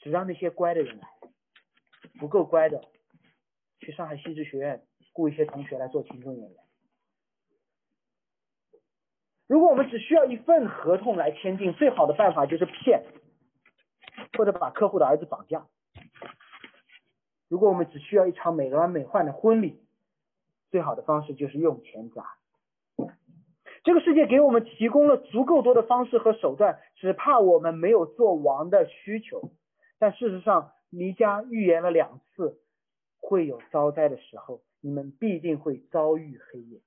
[0.00, 1.06] 只让那些乖的人来。
[2.18, 2.82] 不够乖的，
[3.78, 4.84] 去上海戏剧学院
[5.20, 6.58] 雇一些同学来做群众演员。
[9.46, 13.04] 如果我们只需要一份合同来签订，最好的办法就是骗，
[14.38, 15.66] 或者把客户的儿子绑架。
[17.48, 19.84] 如果我们只需要一场美轮美奂的婚礼，
[20.70, 22.38] 最好的方式就是用钱砸。
[23.82, 29.50] 这个世界给我们提供了足够多的方式和手段，只怕我们没有做王的需求。
[29.98, 32.60] 但事实上，弥迦预言了两次
[33.20, 36.80] 会有遭灾的时候，你们必定会遭遇黑夜。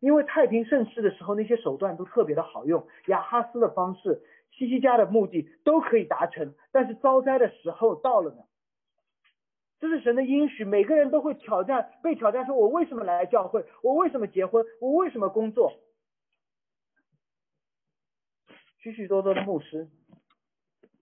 [0.00, 6.54] 因为太平盛世的时候，那些手段都特别的好用，亚哈斯的方式、西西家的目的都可以达成。
[6.72, 8.44] 但是遭灾的时候到了呢？
[9.78, 13.64] 这是神的应许，每个人都会挑战，被挑战说：我为什么来教会？
[13.82, 14.64] 我为什么结婚？
[14.80, 15.72] 我为什么工作？
[18.78, 19.88] 许许多多的牧师。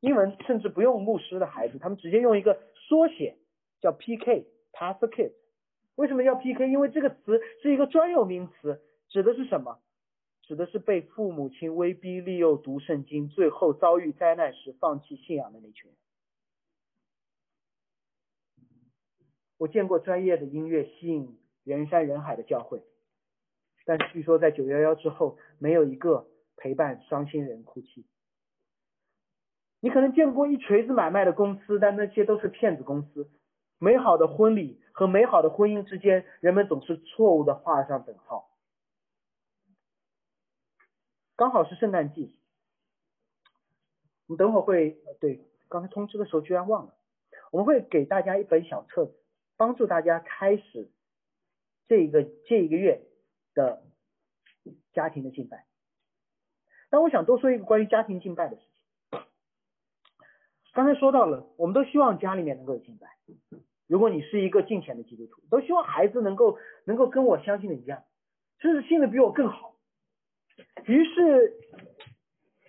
[0.00, 3.36] 英文甚至不用牧师的孩子，他们直接用一个缩写
[3.80, 5.34] 叫 P.K.，Pastor Kids。
[5.98, 6.68] 为什么要 P.K.？
[6.68, 9.80] 因为这个词是一个专有名词，指的是什么？
[10.42, 15.98] 指的是被父母亲威逼利诱读圣经，最后遭遇灾难时放弃信仰的那群人。
[19.58, 22.84] 我见过专业的音乐吸引人山人海的教会，
[23.84, 28.06] 但据说在九幺幺之后，没有一个陪伴伤心人哭泣。
[29.80, 33.28] 你可能见过一锤子买卖的公司，但那些都是骗子公司。
[33.80, 38.50] 美好的婚礼和美好的婚姻之间，人们总是错误的画上等号。
[41.36, 42.36] 刚好是圣诞季，
[44.26, 46.96] 我们等会儿会对刚才通知的时候居然忘了，
[47.52, 49.14] 我们会给大家一本小册子，
[49.56, 50.90] 帮助大家开始
[51.86, 53.00] 这个这一个月
[53.54, 53.84] 的
[54.92, 55.64] 家庭的敬拜。
[56.90, 59.22] 但我想多说一个关于家庭敬拜的事情。
[60.72, 63.16] 刚才说到了，我们都希望家里面能够有敬拜。
[63.88, 68.04] 如果你是一个敬虔的基督徒，都希望孩子能够能够跟我相信的一样，
[68.60, 69.74] 甚至信的比我更好。
[70.84, 71.54] 于是，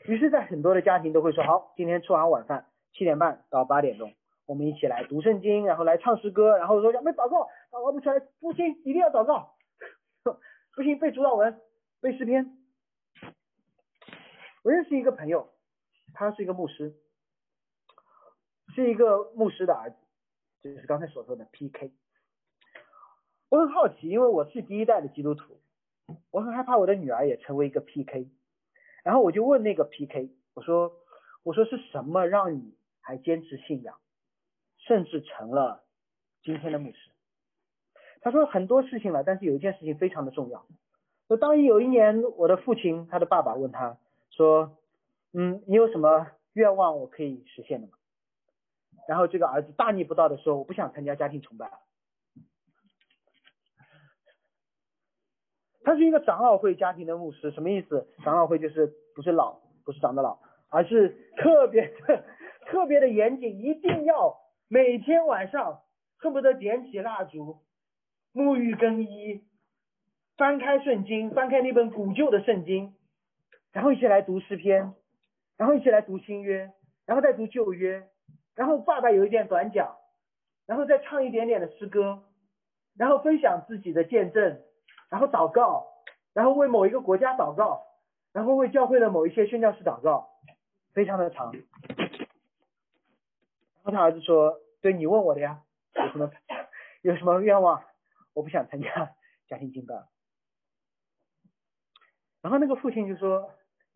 [0.06, 4.14] 于是在很多的家庭都会说，好，今天吃完晚饭，七点半到八点钟，
[4.46, 9.56] 我们一起来读圣经，然后来唱诗歌，然后说要没祷告，祷告不出来，不行，一定要祷告，
[10.76, 11.60] 不行背主祷文，
[12.02, 12.56] 背诗篇。
[14.64, 15.50] 我认识一个朋友，
[16.14, 16.96] 他是一个牧师。
[18.76, 19.98] 是一个牧师的儿子，
[20.62, 21.92] 就是刚才所说的 P.K。
[23.50, 25.60] 我很好奇，因为我是第一代的基督徒，
[26.32, 28.28] 我很害怕我的女儿也成为一个 P.K。
[29.04, 30.94] 然后我就问那个 P.K，我说
[31.44, 33.98] ：“我说是什么让你还坚持信仰，
[34.78, 35.84] 甚至成了
[36.44, 36.98] 今天的牧师？”
[38.22, 40.66] 他说很多事情了，但是有一件事情非常的重要。
[41.28, 43.98] 说当有一年，我的父亲他的爸爸问他
[44.30, 44.78] 说
[45.32, 47.94] ：“嗯，你有什么愿望我可以实现的吗？”
[49.10, 51.68] 然后这个儿子大逆不道的说：“我不想参加家庭崇拜。”
[55.84, 58.08] 他是一个长老会家庭的牧师，什么意思？
[58.24, 62.24] 长老会就是不是老，不是长得老，而是特别的
[62.70, 65.82] 特别的严谨，一定要每天晚上
[66.20, 67.64] 恨不得点起蜡烛，
[68.32, 69.44] 沐浴更衣，
[70.38, 72.94] 翻开圣经，翻开那本古旧的圣经，
[73.72, 74.94] 然后一起来读诗篇，
[75.58, 76.72] 然后一起来读新约，
[77.08, 78.08] 然后再读旧约，
[78.60, 79.96] 然后爸爸有一点短讲，
[80.66, 82.26] 然后再唱一点点的诗歌，
[82.98, 84.62] 然后分享自己的见证，
[85.08, 85.88] 然后祷告，
[86.34, 87.88] 然后为某一个国家祷告，
[88.34, 90.30] 然后为教会的某一些宣教士祷告，
[90.92, 91.54] 非常的长。
[91.54, 91.62] 然
[93.86, 95.62] 后他儿子说：“对你问我的呀，
[95.96, 96.30] 有什么
[97.02, 97.82] 有什么愿望？
[98.34, 99.16] 我不想参加
[99.48, 99.96] 家庭敬拜。”
[102.44, 103.54] 然后那个父亲就说：“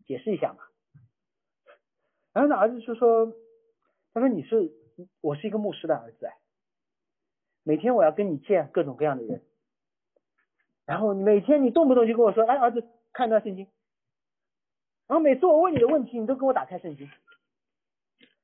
[0.08, 0.60] 解释一下嘛。”
[2.32, 3.30] 然后那儿子就说
[4.14, 4.72] ：“他说你是
[5.20, 6.38] 我是一个牧师的儿子哎，
[7.64, 9.42] 每天我要跟你见各种各样的人，
[10.86, 13.66] 然后每天你动不动就跟我说，哎儿子看一段圣经，
[15.08, 17.10] 然后每次我问你的问题，你都给我打开圣经，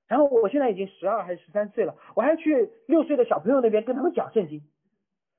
[0.08, 4.62] 然后我现在已经十二还是十三岁了，我还要去六岁的小朋友那边跟他们讲圣经，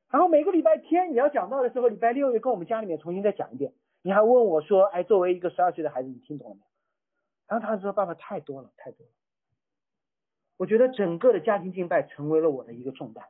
[0.09, 6.67] 然后每个礼拜天你要讲到的时候，礼拜六又跟我们家里面重新再讲一遍。”你还问我说，哎，作为一个十二岁的孩子，你听懂了没有？
[7.45, 9.11] 然后他说，爸爸太多了，太多了。
[10.61, 13.25] 我觉得整个的家庭敬拜成为了我的一个重担。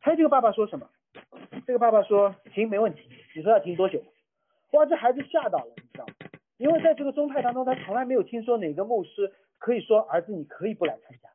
[0.00, 0.88] 还有这个爸爸说什么？
[1.66, 3.10] 这个爸爸说，行，没问题。
[3.36, 4.02] 你说要停多久？
[4.72, 6.14] 哇，这孩子吓到了，你知道吗？
[6.56, 11.28] 因为在这个宗派当中，他从来没有听说哪个牧师可以说，儿子你可以不来参加。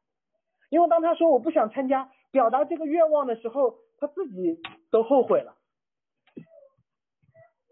[0.70, 5.56] 因为当他说我不想参加，表达这个愿望的时候，他自己都后悔了。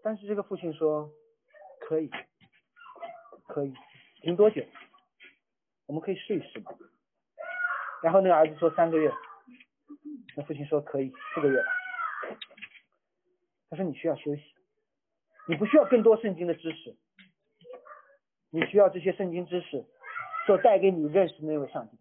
[0.04, 1.10] 但是这个父亲说
[1.80, 2.08] 可以，
[3.48, 3.74] 可以，
[4.20, 4.62] 停多久？
[5.92, 6.72] 我们可以试一试嘛。
[8.02, 9.12] 然后那个儿子说三个月，
[10.34, 11.68] 那父亲说可以四个月吧。
[13.68, 14.42] 他说你需要休息，
[15.46, 16.96] 你不需要更多圣经的知识，
[18.48, 19.84] 你需要这些圣经知识
[20.46, 21.98] 所带给你认识那位上帝。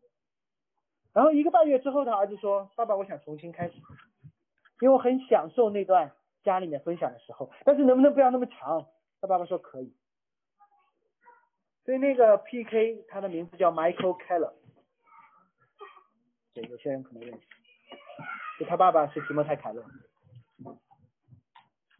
[1.11, 3.73] 然后一个半月之后，他儿子说爸爸，我想重新开始，
[4.79, 6.13] 因为我很享受那段。
[6.43, 8.87] 家里面分享的时候，但是能不能不要那么长？
[9.19, 9.93] 他爸爸说可以。
[11.83, 14.53] 所以那个 PK 他的名字叫 Michael Keller，
[16.53, 17.47] 对，有些人可能认识。
[18.59, 19.85] 就他爸爸是提莫太凯勒。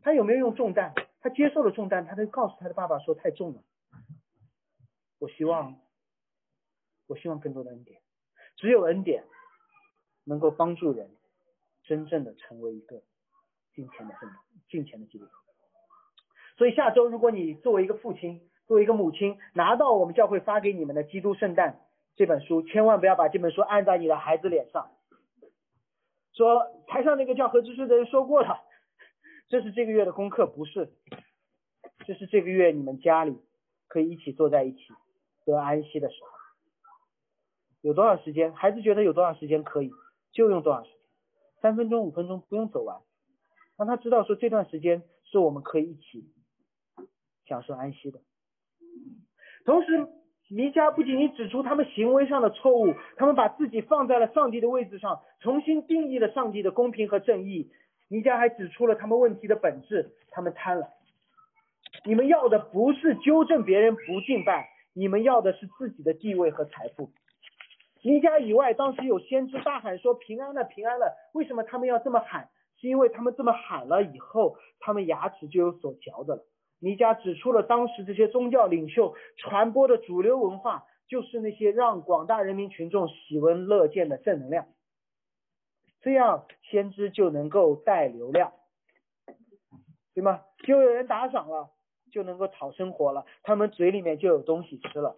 [0.03, 0.93] 他有没有用重担？
[1.19, 3.63] 他接受了重担，他就告诉他的爸爸说太重了。
[5.19, 5.79] 我希望，
[7.07, 8.01] 我希望更多的恩典，
[8.57, 9.25] 只有恩典
[10.23, 11.15] 能够帮助人
[11.83, 13.01] 真正的成为一个。
[13.73, 14.29] 金钱的圣
[14.69, 15.31] 金钱的基督徒。
[16.57, 21.73] 所以下周，如果你作为一个父亲，作为一个母亲，拿到我们教会发给你们的《基督圣诞》
[22.15, 24.91] 这本书，千万不要把这本书按在你的孩子脸上，
[26.31, 28.61] 说台上那个叫何知识的人说过了，
[29.49, 30.93] 这是这个月的功课，不是，
[32.05, 33.41] 这是这个月你们家里
[33.89, 34.79] 可以一起坐在一起
[35.43, 36.29] 得安息的时候。
[37.81, 39.91] 有多少时间，孩子觉得有多少时间可以，
[40.31, 40.99] 就用多少时间，
[41.61, 43.01] 三分钟、五分钟不用走完。
[43.77, 46.31] 让他知道说这段时间是我们可以一起
[47.45, 48.21] 享受安息的。
[49.65, 50.07] 同时，
[50.49, 57.71] 弥迦不仅仅指出他们行为上的错误，他们把自己放在了上帝的位置上，重新定义了上帝的公平和正义。
[58.09, 60.87] 弥迦还指出了他们问题的本质：他们贪婪。
[62.03, 67.11] 你们要的不是纠正别人不敬拜，你们要的是自己的地位和财富。
[68.03, 72.49] 弥迦以外，当时有先知大喊说：“平安了，平安了！”为什么他们要这么喊？
[72.79, 76.43] 是因为他们这么喊了以后，他们牙齿就有所嚼的了。
[76.81, 84.67] 弥迦指出了当时这些宗教领袖传播的主流文化，就是那些让广大人民群众喜闻乐见的正能量，
[86.01, 88.51] 这样先知就能够带流量，
[90.13, 90.43] 对吗？
[90.63, 91.69] 就有人打赏了，
[92.11, 95.15] 就能够讨生活了，他们嘴里面就有东西吃了。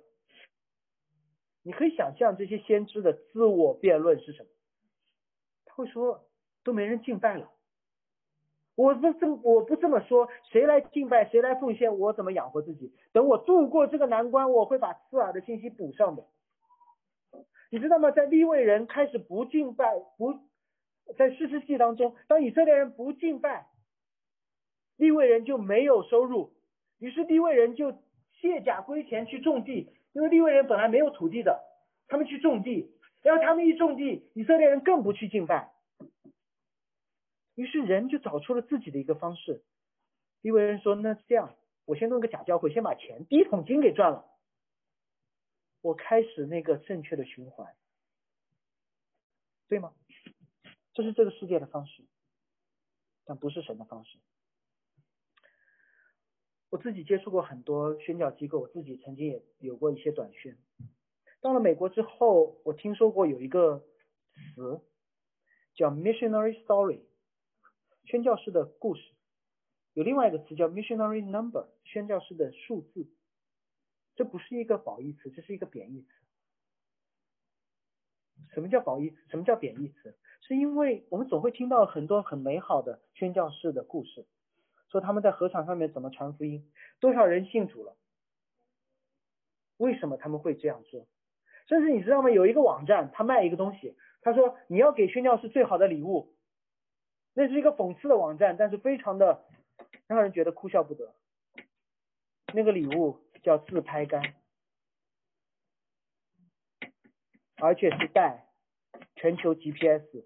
[1.63, 4.49] 你可以想象这些先知的自我辩论是什么？
[5.65, 6.27] 他会说。
[6.65, 7.51] 都没人敬拜了，
[8.75, 12.91] 我不这我不这么说，谁来敬拜，谁来奉献，我怎么养活自己？
[13.11, 16.23] 等我度过这个难关，我会把刺耳的信息补上的。
[17.69, 18.11] 你知道吗？
[18.11, 20.39] 在立位人开始不敬拜，不
[21.17, 23.67] 在四世纪当中，当以色列人不敬拜，
[24.97, 26.53] 立位人就没有收入，
[26.99, 27.91] 于是立位人就
[28.39, 31.61] 卸甲归田去种地，因为立位人本来没有土地的，
[32.07, 32.91] 他们去种地，
[33.21, 35.72] 然后他们一种地，以色列人更不去敬拜。
[37.55, 39.63] 于是人就找出了自己的一个方式。
[40.41, 44.25] 因为人说：“那是这样，我先弄个假教会，先把钱第一桶金给赚了，
[45.81, 47.73] 我开始那个正确的循环，
[49.69, 49.93] 对吗？
[50.93, 52.03] 这是这个世界的方式，
[53.23, 54.19] 但不是神的方式。
[56.69, 60.57] 我自己接触过很多宣教机构，我自己曾经也有过一些短宣。
[61.39, 63.85] 到了美国之后，我听说过有一个
[64.55, 64.81] 词
[65.73, 66.99] 叫 missionary story，
[68.05, 69.13] 宣教士的故事。
[69.93, 73.07] 有另外一个词叫 missionary number，宣教士的数字。
[74.15, 76.07] 这不是一个褒义词，这是一个贬义词。
[78.53, 79.15] 什么叫褒义？
[79.29, 80.17] 什么叫贬义词？
[80.41, 84.25] 是因为我们总会听到很多很美好的宣教士的故事，
[84.89, 87.95] 说他们在河场上面怎么传福音，多少人信主了，
[89.77, 91.07] 为什么他们会这样做？
[91.67, 92.29] 甚至你知道吗？
[92.29, 96.32] 有一个网站，他卖一个东西，他说你要给宣教士最好的礼物，
[97.33, 99.45] 那是一个讽刺的网站，但是非常的
[100.07, 101.13] 让人觉得哭笑不得。
[102.53, 104.35] 那个礼物叫自拍杆。
[107.57, 108.49] 而且是带
[109.15, 110.25] 全球 GPS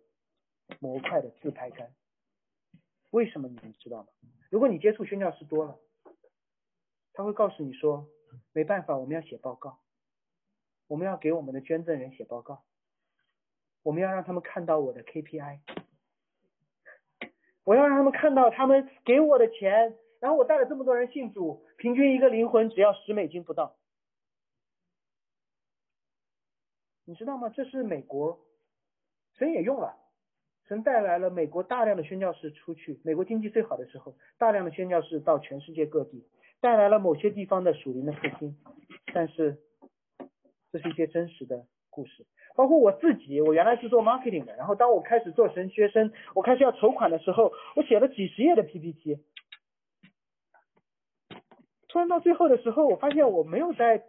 [0.80, 1.94] 模块的自拍杆，
[3.12, 4.08] 为什么你们知道吗？
[4.50, 5.80] 如果你接触宣教师多了，
[7.14, 8.10] 他会告诉你说，
[8.54, 9.80] 没办法，我们要写报告，
[10.88, 12.64] 我们要给我们的捐赠人写报告，
[13.84, 15.60] 我们要让他们看到我的 KPI，
[17.68, 23.76] 我要让他们看到他们给我的钱，然后我带了这么多人信主，平均一个灵魂只要十美金不到。
[27.04, 27.50] 你知道吗？
[27.50, 28.40] 这是美国，
[29.34, 29.98] 神也用了，
[30.70, 33.02] 神带来了美国大量的宣教士出去。
[33.04, 36.26] 美国经济最好的时候，大量的宣教士到全世界各地，
[36.62, 38.56] 带来了某些地方的属灵的复兴。
[39.14, 39.58] 但是，
[40.72, 42.26] 这是一些真实的故事。
[42.58, 49.24] 包括我自己，我原来是做 marketing 的，然后当我开始做神学生，我开始要筹款的时候，我写了几十页的 PPT。
[51.88, 54.04] 突然到最后的时候，我发现我没有在。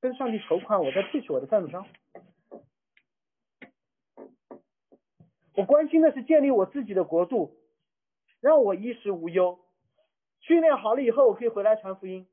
[0.00, 1.84] 跟上帝筹款，我在退取我的赞助商。
[5.56, 7.56] 我关心的是建立我自己的国度，
[8.40, 9.58] 让我衣食无忧。
[10.38, 12.28] 训练好了以后，我可以回来传福音，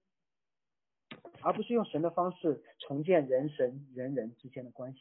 [1.41, 4.99] 而不是用神的方式重建人神人人之间的关系。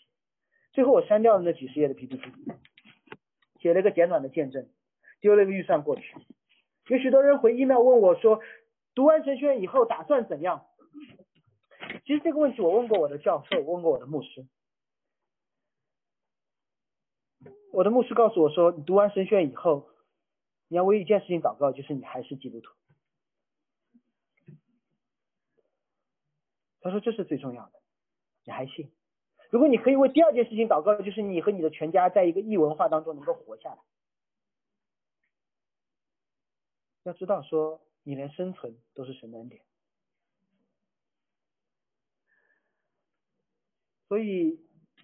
[0.75, 2.21] 最后我删掉了那几十页的 PPT，
[3.61, 4.69] 写了一个简短的见证，
[5.21, 6.03] 丢了个预算过去。
[6.89, 8.41] 有许多人回 email 问我说，
[8.93, 10.67] 读完神学院以后打算怎样？
[12.05, 14.47] 其实这个问题我问过我的教授，问过我的牧师。
[17.73, 19.89] 我的牧师告诉我说，你读完神学院以后，
[20.67, 22.73] 你要为一件事情祷告，就是你还是基督徒。
[26.81, 27.73] 他说这是最重要的，
[28.45, 28.91] 你还信。
[29.55, 33.79] 如果你可以为第二件事情祷告，就是你和你的全家在一个异文化当中能够活下来。
[37.05, 39.63] 要知道说，你连生存都是神的恩典。
[44.09, 44.59] 所以，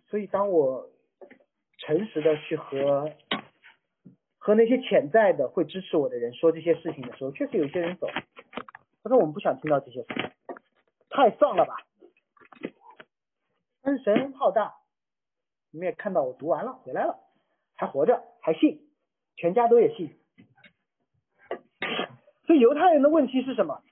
[0.09, 0.90] 所以当我
[1.78, 3.09] 诚实的去和
[4.36, 8.09] 和那些潜在的会支持我的人说这些事情的时候，确实有些人走。
[9.05, 10.07] 他说我们不想听到这些事，
[11.09, 11.76] 太丧了吧？
[13.82, 14.74] 但是神浩大，
[15.70, 17.18] 你们也看到我读完了回来了，
[17.76, 18.80] 还活着，还信，
[19.36, 20.16] 全家都也信。
[22.46, 23.82] 所以犹太人的问题是什么？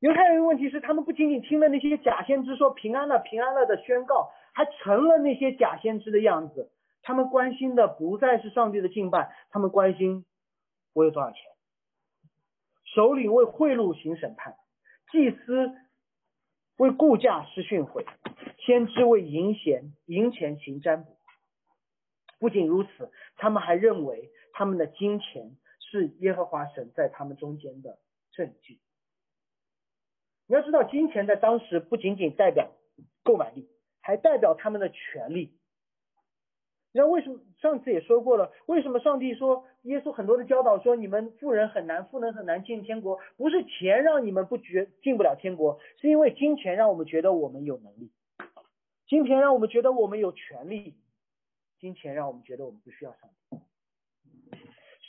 [0.00, 6.72] 犹太人的问题是，他们不仅仅听了那些假先知说平安了、平安了的宣告，还成了那些假先知的样子。
[7.02, 10.24] 他们关心的不再是上帝的敬拜，他们关心
[10.92, 11.40] 我有多少钱。
[12.94, 14.56] 首领为贿赂行审判，
[15.10, 15.72] 祭司
[16.76, 18.04] 为顾价施训诲，
[18.64, 21.16] 先知为银钱银钱行占卜。
[22.38, 27.98] 不仅如此，他们还认为他们的金钱是耶和华神在他们中间的
[28.32, 28.80] 证据。
[30.46, 32.72] 你要知道，金钱在当时不仅仅代表
[33.22, 33.68] 购买力，
[34.00, 35.56] 还代表他们的权利。
[36.94, 37.40] 你知道为什么？
[37.58, 43.18] 上次也说过了，为什么上帝说耶稣很多的教导说你们富人很难，富人很难进天国？
[43.36, 48.10] 不是钱让你们不觉进不了天国，是因为金钱让我们觉得我们有能力，
[49.12, 50.94] 金钱让我们觉得我们有权利，
[51.78, 53.58] 金钱让我们觉得我们不需要上帝。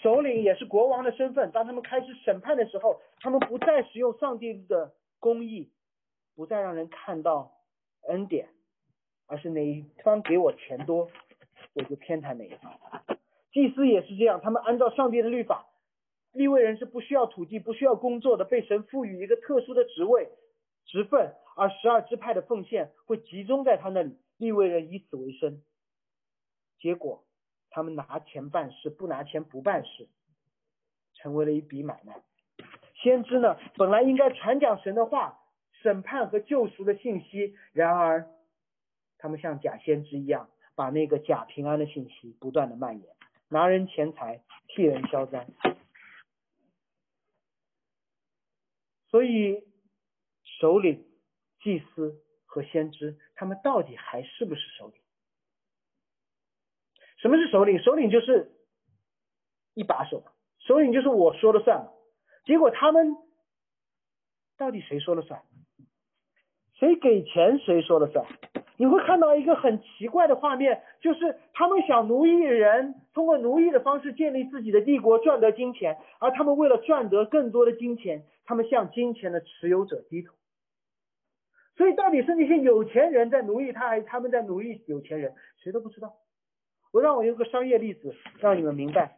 [0.01, 4.93] 首领也是国王的身份，当他们开始审判的时候，他们不再使用上帝的。
[5.19, 5.71] 公义
[6.35, 7.53] 不再让人看到
[8.09, 8.49] 恩典，
[9.25, 11.09] 而是哪一方给我钱多，
[11.71, 12.73] 我就偏袒哪一方。
[13.53, 15.65] 祭司也是这样，他们按照上帝的律法，
[16.33, 20.29] 立位人是不需要土地、不需要工作的，被神赋予一个特殊的职位、
[20.87, 25.61] 职分，而十二支派的奉献会集中在他那里，立位人以此为生。
[26.79, 27.23] 结果
[27.69, 30.09] 他们拿钱办事，不拿钱不办事，
[31.13, 32.21] 成为了一笔买卖。
[32.95, 35.39] 先知呢，本来应该传讲神的话、
[35.81, 38.27] 审判和救赎的信息，然而
[39.17, 43.15] 他们像假先知一样，把那个假平安的信息不断的蔓延，
[43.49, 45.47] 拿人钱财替人消灾。
[49.07, 49.63] 所以
[50.43, 51.05] 首领、
[51.63, 55.01] 祭司和先知，他们到底还是不是首领？
[57.17, 57.79] 什么是首领？
[57.79, 58.51] 首领就是
[59.73, 60.23] 一把手，
[60.59, 61.87] 首领就是我说了算。
[62.45, 63.15] 结果他们
[64.57, 65.41] 到底谁说了算？
[66.73, 68.25] 谁给钱谁说了算？
[68.75, 80.33] 你会看到一个很奇怪的画面，就是他们想奴役人，通过奴役的方式建立自己的帝国，赚得金钱，而他们为了赚得更多的金钱，他们向金钱的持有者低头。
[81.75, 85.33] 所以到底是那些有钱人在奴役他，还是他们在奴役有钱人？
[85.57, 86.13] 谁都不知道。
[86.91, 89.17] 我让我用个商业例子让你们明白，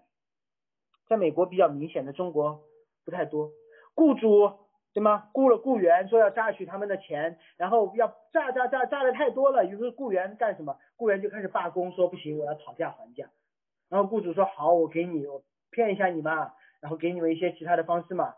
[1.07, 2.61] 在美国比较明显的，中国
[3.03, 3.51] 不太多。
[3.93, 4.51] 雇主
[4.93, 5.29] 对吗？
[5.33, 10.77] 雇了雇员说要榨取他们的钱，然后要榨榨榨榨的太多了，于是雇员干什么？
[10.95, 13.29] 雇员就开始罢工，说不行，我要讨价还价。
[13.89, 18.35] 然后雇主说好，我给你，我骗一下你嘛，然后给你们一些其他的方式嘛，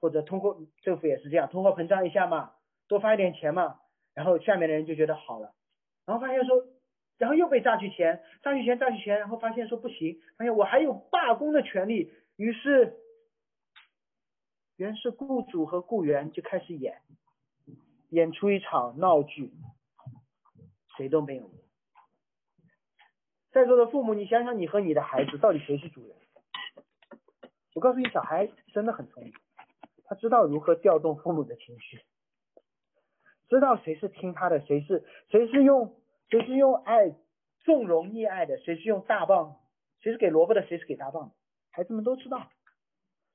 [0.00, 2.52] 或者通过政府也是这样，通货膨胀一下嘛，
[2.88, 3.78] 多发一点钱嘛。
[4.14, 5.54] 然后下面的人就觉得好了，
[6.06, 6.66] 然后发现说。
[7.18, 12.94] 然后又被榨取钱，榨取钱，榨取钱，然后发现说不行，发现我还有罢工的权利，于是，
[14.76, 17.00] 原是雇主和雇员就开始演，
[18.10, 19.50] 演出一场闹剧，
[20.98, 21.50] 谁都没有。
[23.50, 26.14] 在座的父母，你想想，你和你的孩子到底谁是主人？
[27.74, 29.32] 我告诉你，小孩真的很聪明，
[30.04, 31.98] 他知道如何调动父母的情绪，
[33.56, 35.96] 知道谁是听他的，谁是谁是用。
[36.28, 37.14] 谁是用爱
[37.60, 38.58] 纵容溺爱的？
[38.58, 39.60] 谁是用大棒？
[40.00, 40.66] 谁是给萝卜的？
[40.66, 41.34] 谁是给大棒的？
[41.70, 42.50] 孩子们都知道。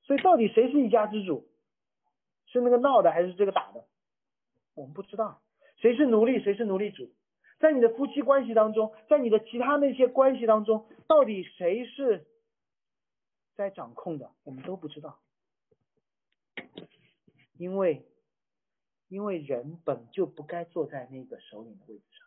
[0.02, 1.48] 所以到底谁是一家之主？
[2.44, 3.86] 是那个闹的还是这个打的？
[4.74, 5.40] 我们不知道。
[5.78, 6.38] 谁是奴隶？
[6.44, 7.10] 谁是奴隶主？
[7.60, 12.26] 在你的夫妻关系当中，在你的其他那些关系当中，到底谁是
[13.54, 14.30] 在掌控的？
[14.44, 15.18] 我们都不知道。
[17.56, 18.04] 因为，
[19.12, 22.26] 因为人本就不该坐在那个首领的位置上。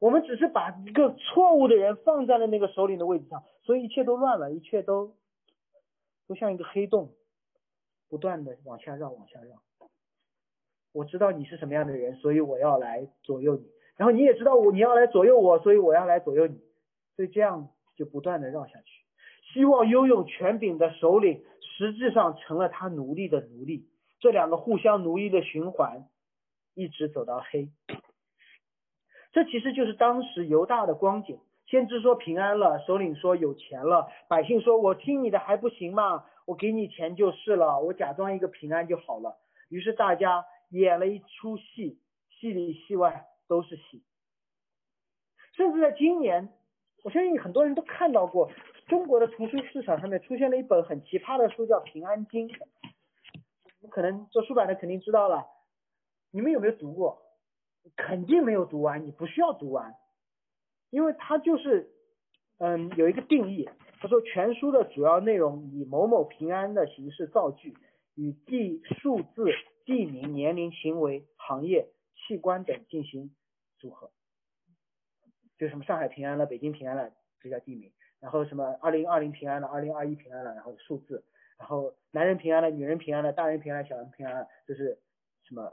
[0.00, 5.14] 我们只是把一个错误的人放在了那个首领的位置上，所以一切都乱了，一切都
[6.26, 7.12] 都像一个黑洞，
[8.08, 9.62] 不断的往下绕，往下绕。
[10.90, 13.64] 我知道你是什么样的人，所以我要来左右你，
[13.96, 16.58] 然后你也知道我你要来左右我，所以我要来左右你，
[17.14, 19.04] 所以这样就不断的绕下去。
[19.52, 23.88] 希望拥有权柄的首领，实质上成了他奴隶的奴隶，
[24.22, 26.06] 这两个互相奴役的循环，
[26.74, 27.68] 一直走到黑。
[29.32, 31.40] 这其实就是当时犹大的光景。
[31.66, 36.24] 先知说平安了，首领说有钱了，百姓说我听你的还不行吗？
[36.44, 39.38] 我给你钱就是了，我假装一个平安就好了。
[39.68, 41.98] 于是大家演了一出戏，
[42.30, 44.04] 戏里戏外都是戏。
[45.56, 46.48] 甚至在今年，
[47.02, 48.52] 我相信很多人都看到过，
[48.86, 52.48] 中国的图书市场上面出现了一本很奇葩的书，叫《平安经》。
[53.92, 55.46] 可能做出版的肯定知道了，
[56.30, 57.22] 你们有没有读过？
[57.94, 59.94] 肯定没有读完，你不需要读完，
[60.88, 61.90] 因为它就是，
[62.58, 63.68] 嗯，有一个定义。
[64.00, 67.76] 他说，全书的主要内容以某某平安的形式造句，
[68.14, 69.44] 与地数字、
[69.84, 73.34] 地名、年龄、行为、行业、器官等进行
[73.78, 74.10] 组合。
[75.58, 77.90] 就什么上海平安了，北京平安了，这叫地名；
[78.20, 81.22] 然后什么二零二零平安了，二零二一平安了，然后数字；
[81.62, 84.98] 然后男人平安了，女人平安了，大人平安，小人平安了，就是
[85.44, 85.72] 什么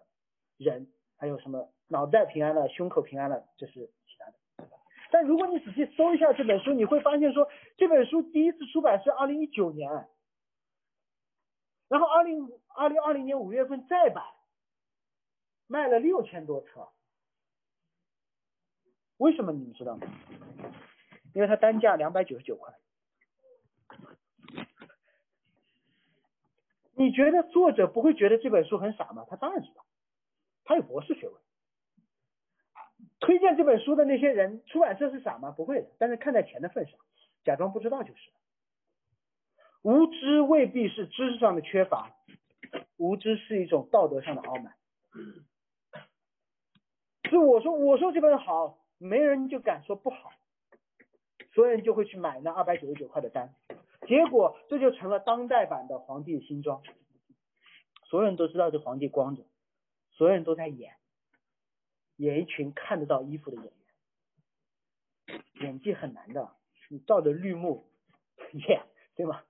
[0.57, 0.87] 人，
[1.17, 1.73] 还有什么。
[1.87, 4.69] 脑袋平安了，胸口平安了，这是其他的。
[5.09, 9.89] 但如果你仔细搜一下这本书，你会发现说这本书第一次出版是二零一九年，
[11.87, 14.23] 然后二零二零二零年五月份再版，
[15.65, 16.87] 卖了六千多册。
[19.17, 20.05] 为什么你们知道吗？
[21.33, 22.71] 因为它单价两百九十九块。
[26.99, 29.25] 你觉得作者不会觉得这本书很傻吗？
[29.29, 29.85] 他当然知道，
[30.65, 31.33] 他有博士学位。
[33.21, 35.51] 推荐这本书的那些人，出版社是傻吗？
[35.51, 36.99] 不会的，但是看在钱的份上，
[37.45, 38.35] 假装不知道就是了。
[39.81, 42.11] 无知未必是知识上的缺乏，
[42.97, 44.75] 无知是一种道德上的傲慢。
[47.29, 50.33] 是我说我说这本好，没人就敢说不好，
[51.53, 53.55] 所有人就会去买那二百九十九块的单，
[54.09, 56.81] 结果这就成了当代版的皇帝新装，
[58.05, 59.43] 所有人都知道这皇帝光着，
[60.13, 60.93] 所有人都在演。
[62.17, 63.65] 演一群看得到衣服的演
[65.27, 66.49] 员，演技很难的，
[66.89, 67.85] 你照着绿幕
[68.67, 68.81] 演，
[69.15, 69.43] 对吗？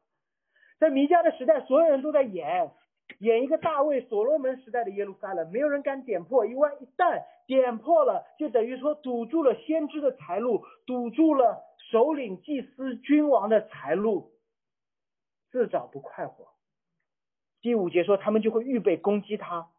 [0.78, 2.70] 在弥迦的时代，所有人都在演，
[3.20, 14.32] 演一个大卫、所罗门时代的耶路撒冷，没有人敢点破，因为一旦点破了，就等于说堵住了先知的财路，堵住了首领、祭司、君王的财路，
[15.52, 16.48] 自找不快活。
[17.62, 19.70] 第五节说他们就会预备攻击他。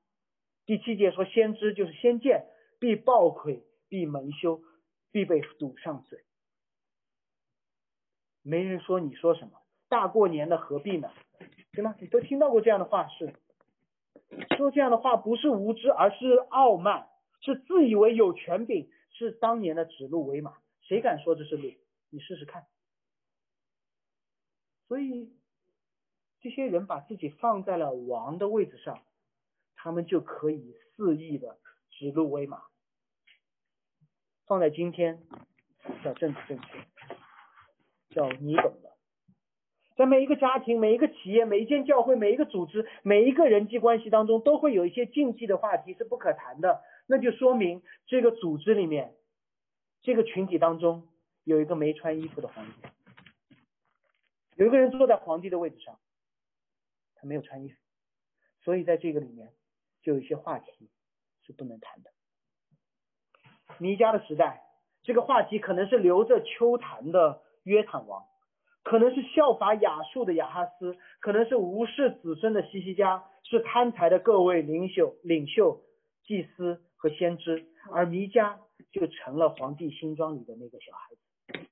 [0.67, 2.47] 第七节说先知就是先见，
[2.79, 4.63] 必暴愧，必蒙羞，
[5.11, 6.25] 必被堵上嘴。
[8.43, 11.11] 没人说你说什么，大过年的何必呢？
[11.73, 11.95] 对吗？
[12.01, 13.35] 你都听到过这样的话是？
[14.57, 17.09] 说这样的话不是无知，而是傲慢，
[17.41, 20.57] 是自以为有权柄，是当年的指鹿为马。
[20.83, 21.73] 谁敢说这是鹿？
[22.11, 22.67] 你试试看。
[24.89, 25.33] 所以
[26.41, 29.03] 这些人把自己放在了王的位置上，
[29.77, 31.59] 他们就可以肆意的
[31.91, 32.63] 指鹿为马。
[34.47, 35.23] 放在今天
[36.03, 36.79] 叫政治正确，
[38.11, 38.91] 叫你懂的。
[39.97, 46.83] 在每一个家庭、每一个企业、每一间教会、每一个组织、每一个人际关系当中，都会有一些禁忌的话题是不可谈的。
[47.07, 49.15] 那就说明这个组织里面、
[50.01, 51.07] 这个群体当中
[51.45, 53.57] 有一个没穿衣服的皇帝，
[54.57, 55.99] 有一个人坐在皇帝的位置上，
[57.21, 57.77] 他没有穿衣服，
[58.63, 59.53] 所以在这个里面
[60.03, 60.91] 就有一些话题
[61.43, 62.11] 是不能谈的。
[63.79, 64.63] 弥迦的时代，
[65.03, 68.25] 这个话题可能是留着秋谈的约坦王。
[68.83, 75.83] 可能是效法亚述的亚哈斯，可能是无视子孙的西西家，是贪财的各位领袖、领袖、
[76.25, 78.59] 祭司和先知，而弥迦
[78.91, 81.69] 就成了皇帝新装里的那个小孩子。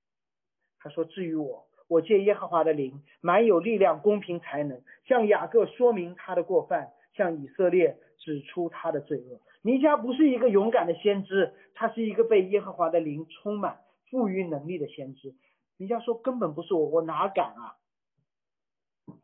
[0.80, 15.34] 他说：“至于我，我借耶和华的灵，满有力量、公平、才能，向雅各说明他的过犯，向以色列指出他的罪恶。”尼迦不是一个勇敢的先知，他是一个被耶和华的灵充满、赋予能力的先知。
[15.76, 17.76] 尼迦说根本不是我，我哪敢啊！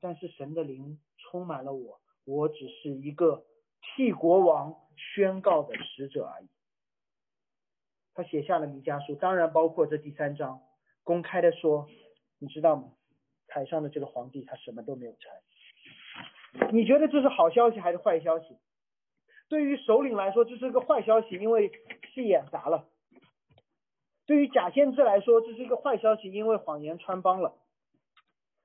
[0.01, 3.45] 但是神的灵充满了我，我只是一个
[3.81, 6.49] 替国王宣告的使者而已。
[8.15, 10.61] 他写下了弥迦书，当然包括这第三章，
[11.03, 11.89] 公开的说，
[12.45, 12.93] 你知道吗？
[13.49, 16.71] 台上的这个皇帝他什么都没有穿。
[16.75, 18.59] 你觉得这是好消息还是坏消息？
[19.49, 21.73] 对于首领来说，这是个坏消息，因为
[22.13, 22.87] 戏演砸了。
[24.27, 27.57] 对于假先知来说，这是一个坏消息，因为谎言穿帮了；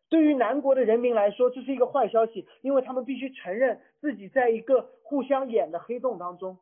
[0.09, 6.57] 对于南国的人民来说，这是一个坏消息，因为他们必须承认自己在一个互相演的黑洞当中；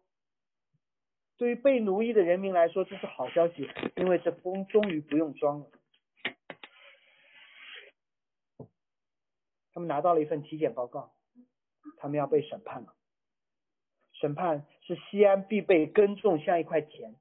[1.37, 5.67] 对于被奴役的人民来说，这是好消息，因为这风终于不用装了。
[9.77, 11.13] 他们拿到了一份体检报告，
[11.97, 12.95] 他们要被审判了。
[14.13, 17.13] 审判是西安必备耕种，像一块田。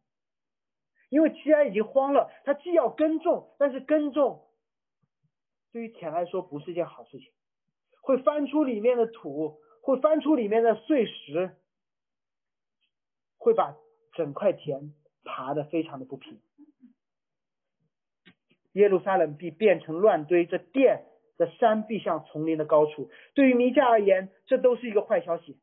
[1.11, 4.49] 因为西安已经荒了，他既要耕种，但是耕种
[5.71, 7.31] 对于田来说不是一件好事情，
[8.01, 11.55] 会翻出里面的土，会翻出里面的碎石，
[13.37, 13.77] 会把
[14.15, 14.95] 整块田
[15.25, 16.41] 爬得非常的不平。
[18.73, 21.05] 耶路撒冷必变成乱堆，这殿
[21.37, 23.11] 的山必向丛林的高处。
[23.34, 25.59] 对于弥迦而言，这都是一个坏消息，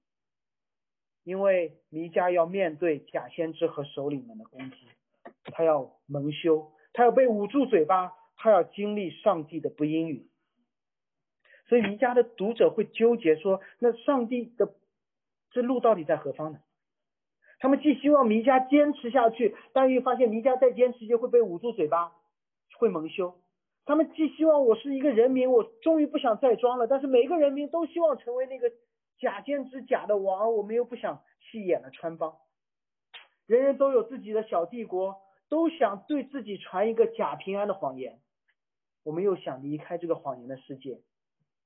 [1.24, 4.76] 因为弥迦要面对假先知和首领们的攻击。
[5.46, 10.30] 他要蒙羞，他要被捂住嘴巴，他要经历上帝的不英语。
[11.68, 14.76] 所以弥迦的读者会纠结说：那上帝的
[15.52, 16.60] 这路到底在何方呢？
[17.60, 22.12] 他们既希望弥迦坚持下去，但又发现弥迦再坚持就会被捂住嘴巴，
[22.78, 23.40] 会蒙羞。
[23.86, 28.72] 他们既希望我是一个人民，我终于不想再装了，但是每个人民都希望成为那个
[29.18, 32.38] 假先知、假的王，我们又不想戏演了穿帮。
[33.46, 35.22] 人人都有自己的小帝国。
[35.50, 38.20] 都想对自己传一个假平安的谎言，
[39.04, 41.04] 我们又想离开这个谎言的世界，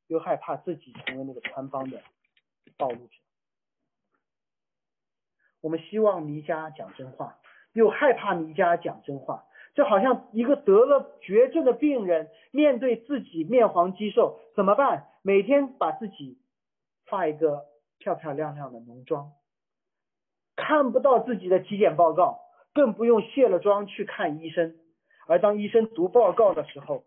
[0.07, 2.01] 又害怕自己成为那个穿帮的
[2.75, 3.13] 暴露者。
[5.61, 7.39] 我们希望弥迦讲真话，
[7.71, 9.45] 又害怕弥迦讲真话，
[9.77, 15.05] 就好像一个得了绝症的病人面对自己面黄肌瘦怎么办？
[15.21, 16.39] 每天把自己
[17.05, 17.63] 化一个
[17.99, 19.33] 漂漂亮亮的浓妆，
[20.55, 22.41] 看不到自己的体检报告。
[22.73, 24.75] 更不用卸了妆去看医生，
[25.25, 27.05] 而当医生读报告的时候，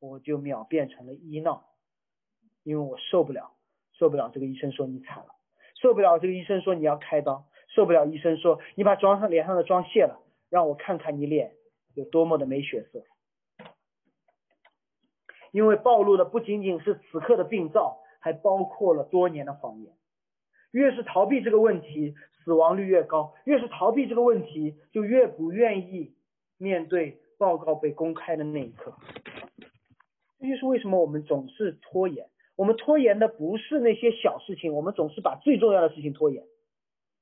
[0.00, 1.66] 我就秒变成了医闹，
[2.62, 3.52] 因为我受不了，
[3.98, 5.26] 受不了这个医生说你惨了，
[5.82, 10.18] 受不了这个医生说你要开刀，受不了医生说你把妆上脸上的妆卸了，
[10.52, 11.54] 让我看看你脸
[11.94, 13.02] 有多么的没血色，
[15.50, 19.94] 因为暴露的不仅仅是此刻的病灶，还包括了多年的谎言，
[20.70, 22.14] 越是逃避这个问题。
[22.44, 26.12] 死亡率越高，越是逃避这个问题，就越不愿意
[26.58, 28.94] 面对报告被公开的那一刻。
[30.40, 32.26] 这就是为什么我们总是拖延。
[32.56, 36.44] 我们拖延的不是那些小事情，我们总是把最重要的事情拖延，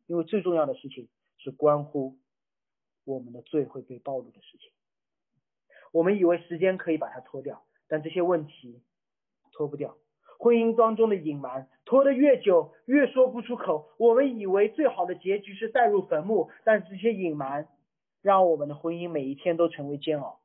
[0.07, 1.07] 因为最重要的事情
[1.37, 2.17] 是关乎
[3.05, 4.71] 我们的罪会被暴露的事情。
[5.93, 8.83] 我们以为时间可以把它拖掉，但这些问题
[9.53, 9.97] 拖不掉。
[10.39, 13.91] 婚姻当中的隐瞒，拖得越久越说不出口。
[13.99, 17.69] 我们以为最好的结局是带入坟墓，但这些隐瞒
[18.23, 20.41] 让我们的婚姻每一天都成为煎熬。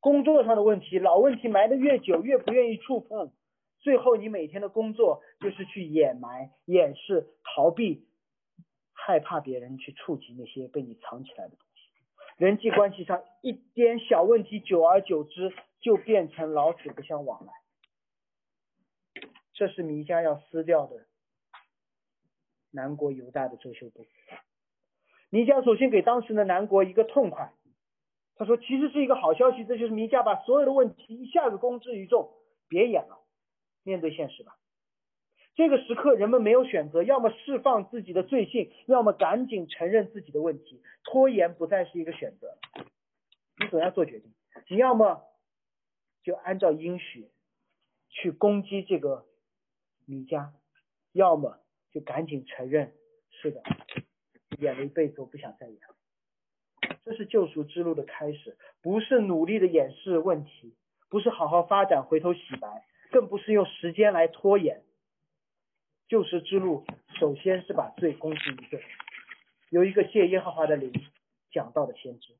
[0.00, 3.32] 工作上的问题，老问题埋得越久越不愿意触碰，
[3.80, 8.06] 最后你每天的工作就是去掩埋、掩饰、逃避，
[9.04, 11.90] 害怕别人去触及那些被你藏起来的东西。
[12.36, 17.52] 人际关系上一点小问题，久而久之就变成老死不相往来。
[19.54, 21.06] 这是弥迦要撕掉的
[22.70, 24.06] 南国犹大的遮羞布。
[25.30, 27.52] 弥迦首先给当时的南国一个痛快，
[28.36, 32.30] 他说其实是一个好消息，这就是弥迦把所有的问题一下子公之于众，
[32.68, 33.18] 别演了，
[33.82, 34.56] 面对现实吧。
[35.54, 42.56] 这个时刻人们没有选择，要么释放自己的罪性，要么赶紧承认自己的问题，拖延不再是一个选择。
[43.58, 44.32] 你总要做决定，
[44.68, 45.22] 你要么
[46.22, 47.30] 就按照应许
[48.08, 49.26] 去攻击这个。
[50.04, 50.50] 米迦，
[51.12, 51.60] 要么
[51.92, 52.92] 就赶紧承认，
[53.30, 53.62] 是的，
[54.58, 55.78] 演了一辈子，我不想再演。
[57.04, 60.74] 这是救赎之路的开始，不是努力的掩饰问题，
[61.08, 64.82] 不是好好发展回头洗白，更不是用时间来拖延。
[66.12, 66.84] 救赎之路
[67.18, 68.78] 首先是把罪公之于众，
[69.70, 70.92] 有一个谢耶和华的灵
[71.50, 72.34] 讲道的先知，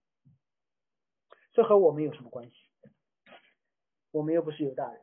[1.54, 2.52] 这和我们有什么关系？
[4.10, 5.00] 我们又不是犹大人，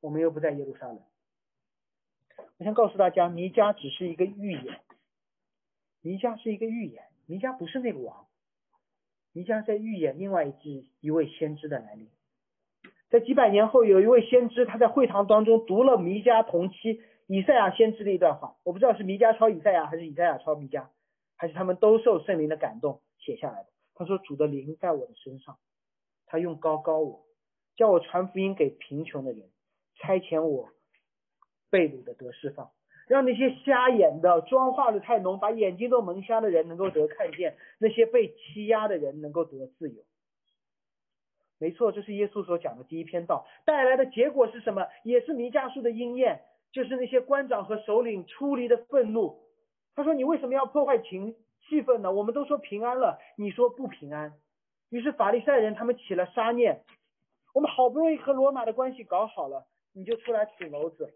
[0.00, 1.02] 我们又不在耶路撒冷。
[2.56, 4.80] 我想告诉大家，弥迦只是一个预言，
[6.00, 8.26] 弥迦是一个预言，弥迦不是那个王，
[9.34, 12.08] 弥迦在预言另外一支一位先知的来临。
[13.10, 20.86] 在几百年后，有一位先知，他在会堂当中读了弥迦同期以赛亚先知的一段话，我不知道是弥迦抄以赛亚，还是以赛亚抄弥迦，
[21.36, 23.68] 还是他们都受圣灵的感动写下来的。
[23.94, 25.58] 他说：“主的灵在我的身上，
[26.26, 27.24] 他用高高我，
[27.76, 29.48] 叫我传福音给贫穷的人，
[29.96, 30.70] 差遣我。”
[31.70, 32.70] 被掳的得释放，
[33.08, 40.02] 让那些瞎眼的妆化的太浓，把眼睛都蒙瞎的人能够得看见；那些被欺压的人能够得自由。
[41.58, 44.86] 没错，这是耶稣所讲的第一篇道，带来的结果是什么？
[45.02, 46.40] 也是弥迦书的应验，
[46.72, 49.40] 就是那些官长和首领出离的愤怒。
[49.94, 51.34] 他说：“你为什么要破坏情
[51.68, 52.12] 气氛呢？
[52.12, 54.34] 我们都说平安了，你说不平安。”
[54.90, 56.82] 于是法利赛人他们起了杀念，
[57.52, 61.12] 我们好不容易和罗马的关系搞好了，你就出来捅娄子。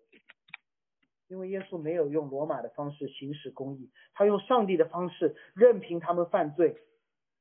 [1.28, 6.76] 因为耶稣没有用罗马的方式行使公义，他用上帝的方式任凭他们犯罪，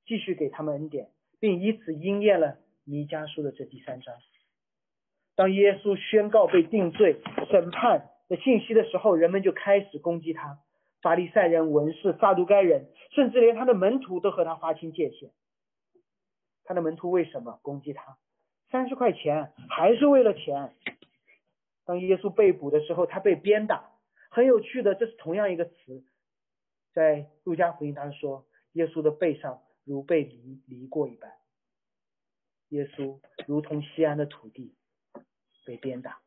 [0.06, 1.10] 继续给他们恩典，
[1.42, 4.16] 并以此应验了弥迦书的这第三章。
[5.42, 7.20] 当耶稣宣告被定罪、
[7.50, 10.60] 审判的信息的时候，人们就开始攻击他。
[11.02, 15.32] 法利赛人、文士、撒都该人，甚至连他的门徒都和他划清界限。
[16.64, 18.20] 他的门徒为什么攻击他？
[18.70, 20.76] 三十块钱还是为了钱？
[21.86, 23.90] 当耶稣被捕的时候，他被鞭打。
[24.30, 26.04] 很有趣的，这是同样一个词，
[26.94, 31.32] 在路加福音当中说，耶稣的背上如被犁犁过一般。
[32.70, 34.76] 耶稣如同西安的土地
[35.66, 36.20] 被鞭打，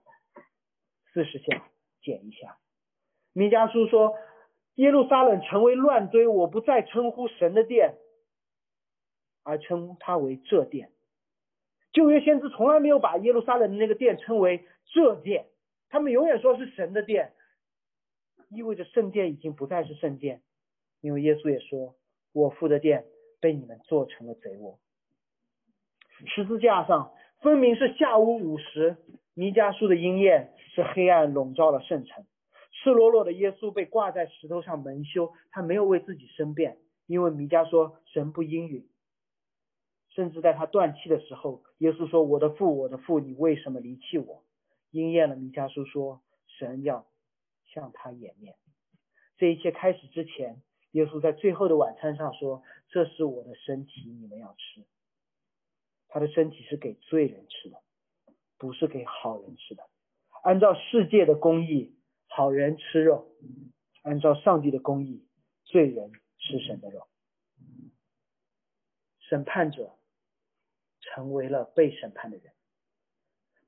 [1.13, 1.69] 四十下
[2.03, 2.59] 减一下。
[3.33, 4.17] 弥迦书说，
[4.75, 7.97] 耶路撒冷成为乱堆，我不再称呼神的殿，
[9.43, 10.91] 而称它为这殿。
[11.93, 15.47] 旧约先知从来没有把耶路撒冷的那个殿称为这殿。
[15.89, 17.35] 他们永远说是神的殿，
[18.51, 20.43] 意味着圣殿已经不再是圣殿，
[21.01, 21.95] 因为耶稣也说，
[22.33, 23.05] 我父的殿
[23.41, 24.81] 被你们做成了贼窝。
[26.27, 27.13] 十字架上
[27.43, 28.97] 分明是下午五时，
[29.35, 32.25] 弥迦书的应验是黑暗笼罩了圣城，
[32.71, 38.89] 赤裸裸的耶稣被挂在石头上蒙羞，他没有为自己申辩，因为弥迦说神不应允，
[40.11, 44.45] 甚至在他断气的时候，耶稣说我的父，我的父，你为什么离弃我？
[44.93, 47.05] 应验了弥迦书说，神要
[47.65, 48.55] 向他掩面。
[49.37, 50.63] 这一切开始之前，
[50.93, 54.85] 耶稣在最后的晚餐上说：“这是我的身体，你们要吃。”
[56.07, 57.83] 他的身体是给罪人吃的，
[58.65, 59.87] 不是给好人吃的。
[60.43, 61.95] 按照世界的公义，
[62.29, 63.27] 好人吃肉；
[64.03, 65.23] 按照上帝的公义，
[65.65, 67.07] 罪人吃神的肉。
[69.21, 69.99] 审判者
[71.03, 72.55] 成为了被审判的人。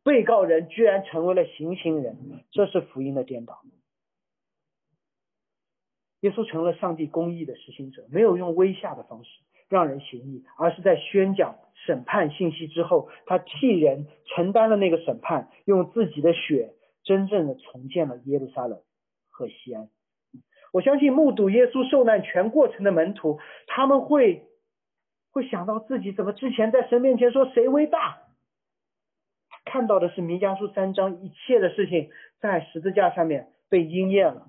[0.03, 3.63] 被告人居然成为了行刑人，这是福音的颠倒。
[6.21, 11.57] 耶稣成了上帝公义的实行者，没有用威吓的方式让人行义，而是在宣讲
[11.87, 18.81] 审判信息之后，他替人承担了那个审判，用自己的血真正的重建了耶路撒冷
[19.29, 19.89] 和西安。
[20.73, 24.47] 我相信目睹耶稣受难全过程的门徒，他们会
[25.31, 28.19] 会想到自己怎么之前在神面前说谁为大。
[29.65, 32.11] 看到的是弥迦书三章一切的事情
[32.41, 34.47] 在十字架上面被应验了，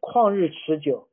[0.00, 1.08] 旷日持久，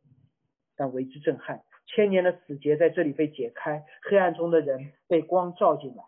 [0.76, 1.62] 但为之震撼。
[1.96, 6.04] 千年的死结在这里被解开，黑暗中的人被光照进来，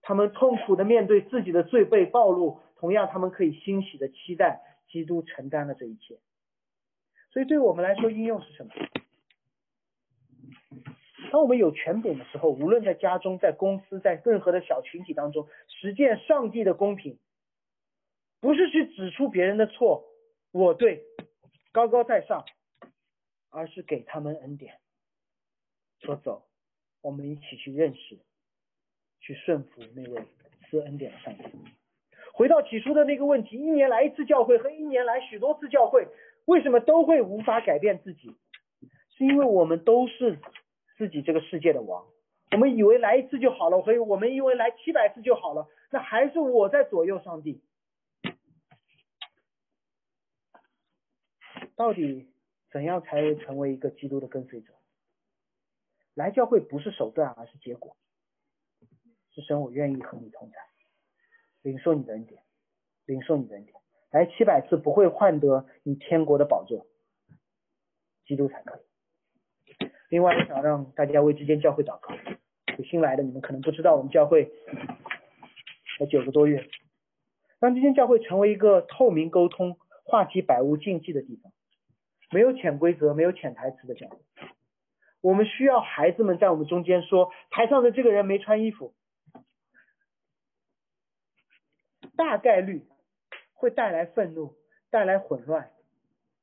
[0.00, 6.18] 他们痛苦的面对自己的罪被暴露，同样他们可以欣喜的期待基督承担了这一切。
[7.30, 8.72] 所以对我们来说，应用是什么？
[11.32, 17.18] 当我们有权柄的时候，无论在家中、在公司、在任何的小群体当中，实践上帝的公平，
[18.40, 20.04] 不是去指出别人的错，
[20.52, 21.02] 我对，
[21.72, 22.44] 高高在上，
[23.54, 24.80] 而是给他们恩典，
[26.00, 26.46] 说走，
[27.00, 28.18] 我们一起去认识，
[29.20, 30.26] 去顺服那位
[30.68, 31.44] 赐恩典的上帝。
[32.32, 36.08] 回到起初的那个问题，一年来一次教会和一年来许多次教会，
[36.44, 38.34] 为什么都会无法改变自己？
[39.16, 40.38] 是因为我们都是。
[40.96, 42.06] 自己这个世界的王，
[42.52, 47.60] 我们以为来一次就好了，所以我们以为来七百次就好了，那还是我在左右上帝。
[51.74, 52.32] 到底
[52.74, 54.74] 怎样才会成为一个基督的跟随者？
[56.14, 57.96] 来教会不是手段，而是结果。
[59.30, 60.56] 是神，我愿意和你同在，
[61.62, 62.42] 领受你的恩典，
[63.06, 63.76] 领受你的恩典。
[64.10, 66.88] 来七百次不会换得你天国的宝座，
[68.26, 69.88] 基督才可以。
[70.08, 72.12] 另外，我想让大家为这间教会祷告。
[72.76, 74.50] 有新来的，你们可能不知道，我们教会
[75.96, 76.68] 才九个多月，
[77.60, 81.52] 让这间教会成为一个透明沟通、话题百无禁忌的地方，
[82.34, 84.18] 没有潜规则、没有潜台词的教会。
[85.22, 88.92] 我们需要孩子们在我们中间说，台上的这个人没穿衣服，
[92.16, 92.84] 大概率
[93.54, 94.54] 会带来愤怒、
[94.90, 95.70] 带来混乱、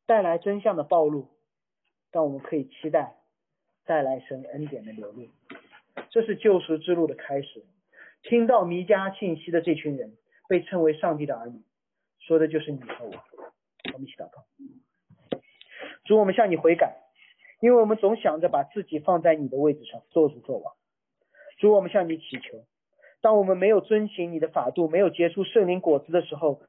[0.08, 1.28] 带来真相的暴露，
[2.10, 3.18] 但我们可以期待。
[3.84, 5.28] 带来神恩典的流露，
[6.12, 7.66] 这是救赎之路的开始。
[8.22, 10.16] 听到弥迦信息的这群人，
[10.48, 11.62] 被称为上帝的儿女，
[12.20, 13.12] 说的就是你和我。
[13.92, 14.46] 我们一起祷告，
[16.12, 16.98] 主，我们向你悔改，
[17.62, 20.74] 因为我们总想着把自己放在你的位置上做主做王。
[21.58, 22.66] 主，我们向你祈求，
[23.22, 26.64] 当我们没有遵行你的法度，没有结出圣灵果子的时候，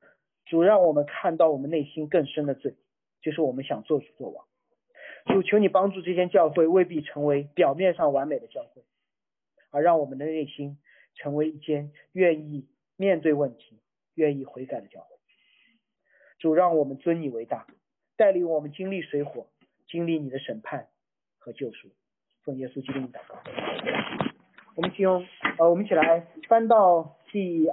[0.47, 2.77] 主让我们看到我们内心更深的罪，
[3.21, 4.47] 就是我们想做主做王。
[5.27, 8.85] 主求你帮助这间教会未必成为表面上完美的教会，
[9.73, 10.79] 而让我们的内心
[11.17, 13.81] 成为一间愿意面对问题、
[14.15, 15.17] 愿意悔改的教会。
[16.39, 17.67] 主让我们尊你为大，
[18.23, 19.49] 带领我们经历水火，
[19.89, 20.87] 经历你的审判
[21.41, 21.89] 和救赎。
[22.45, 23.37] 奉耶稣基督的祷告。
[24.77, 25.27] 我们请用
[25.59, 27.69] 呃，我们一起来翻到第。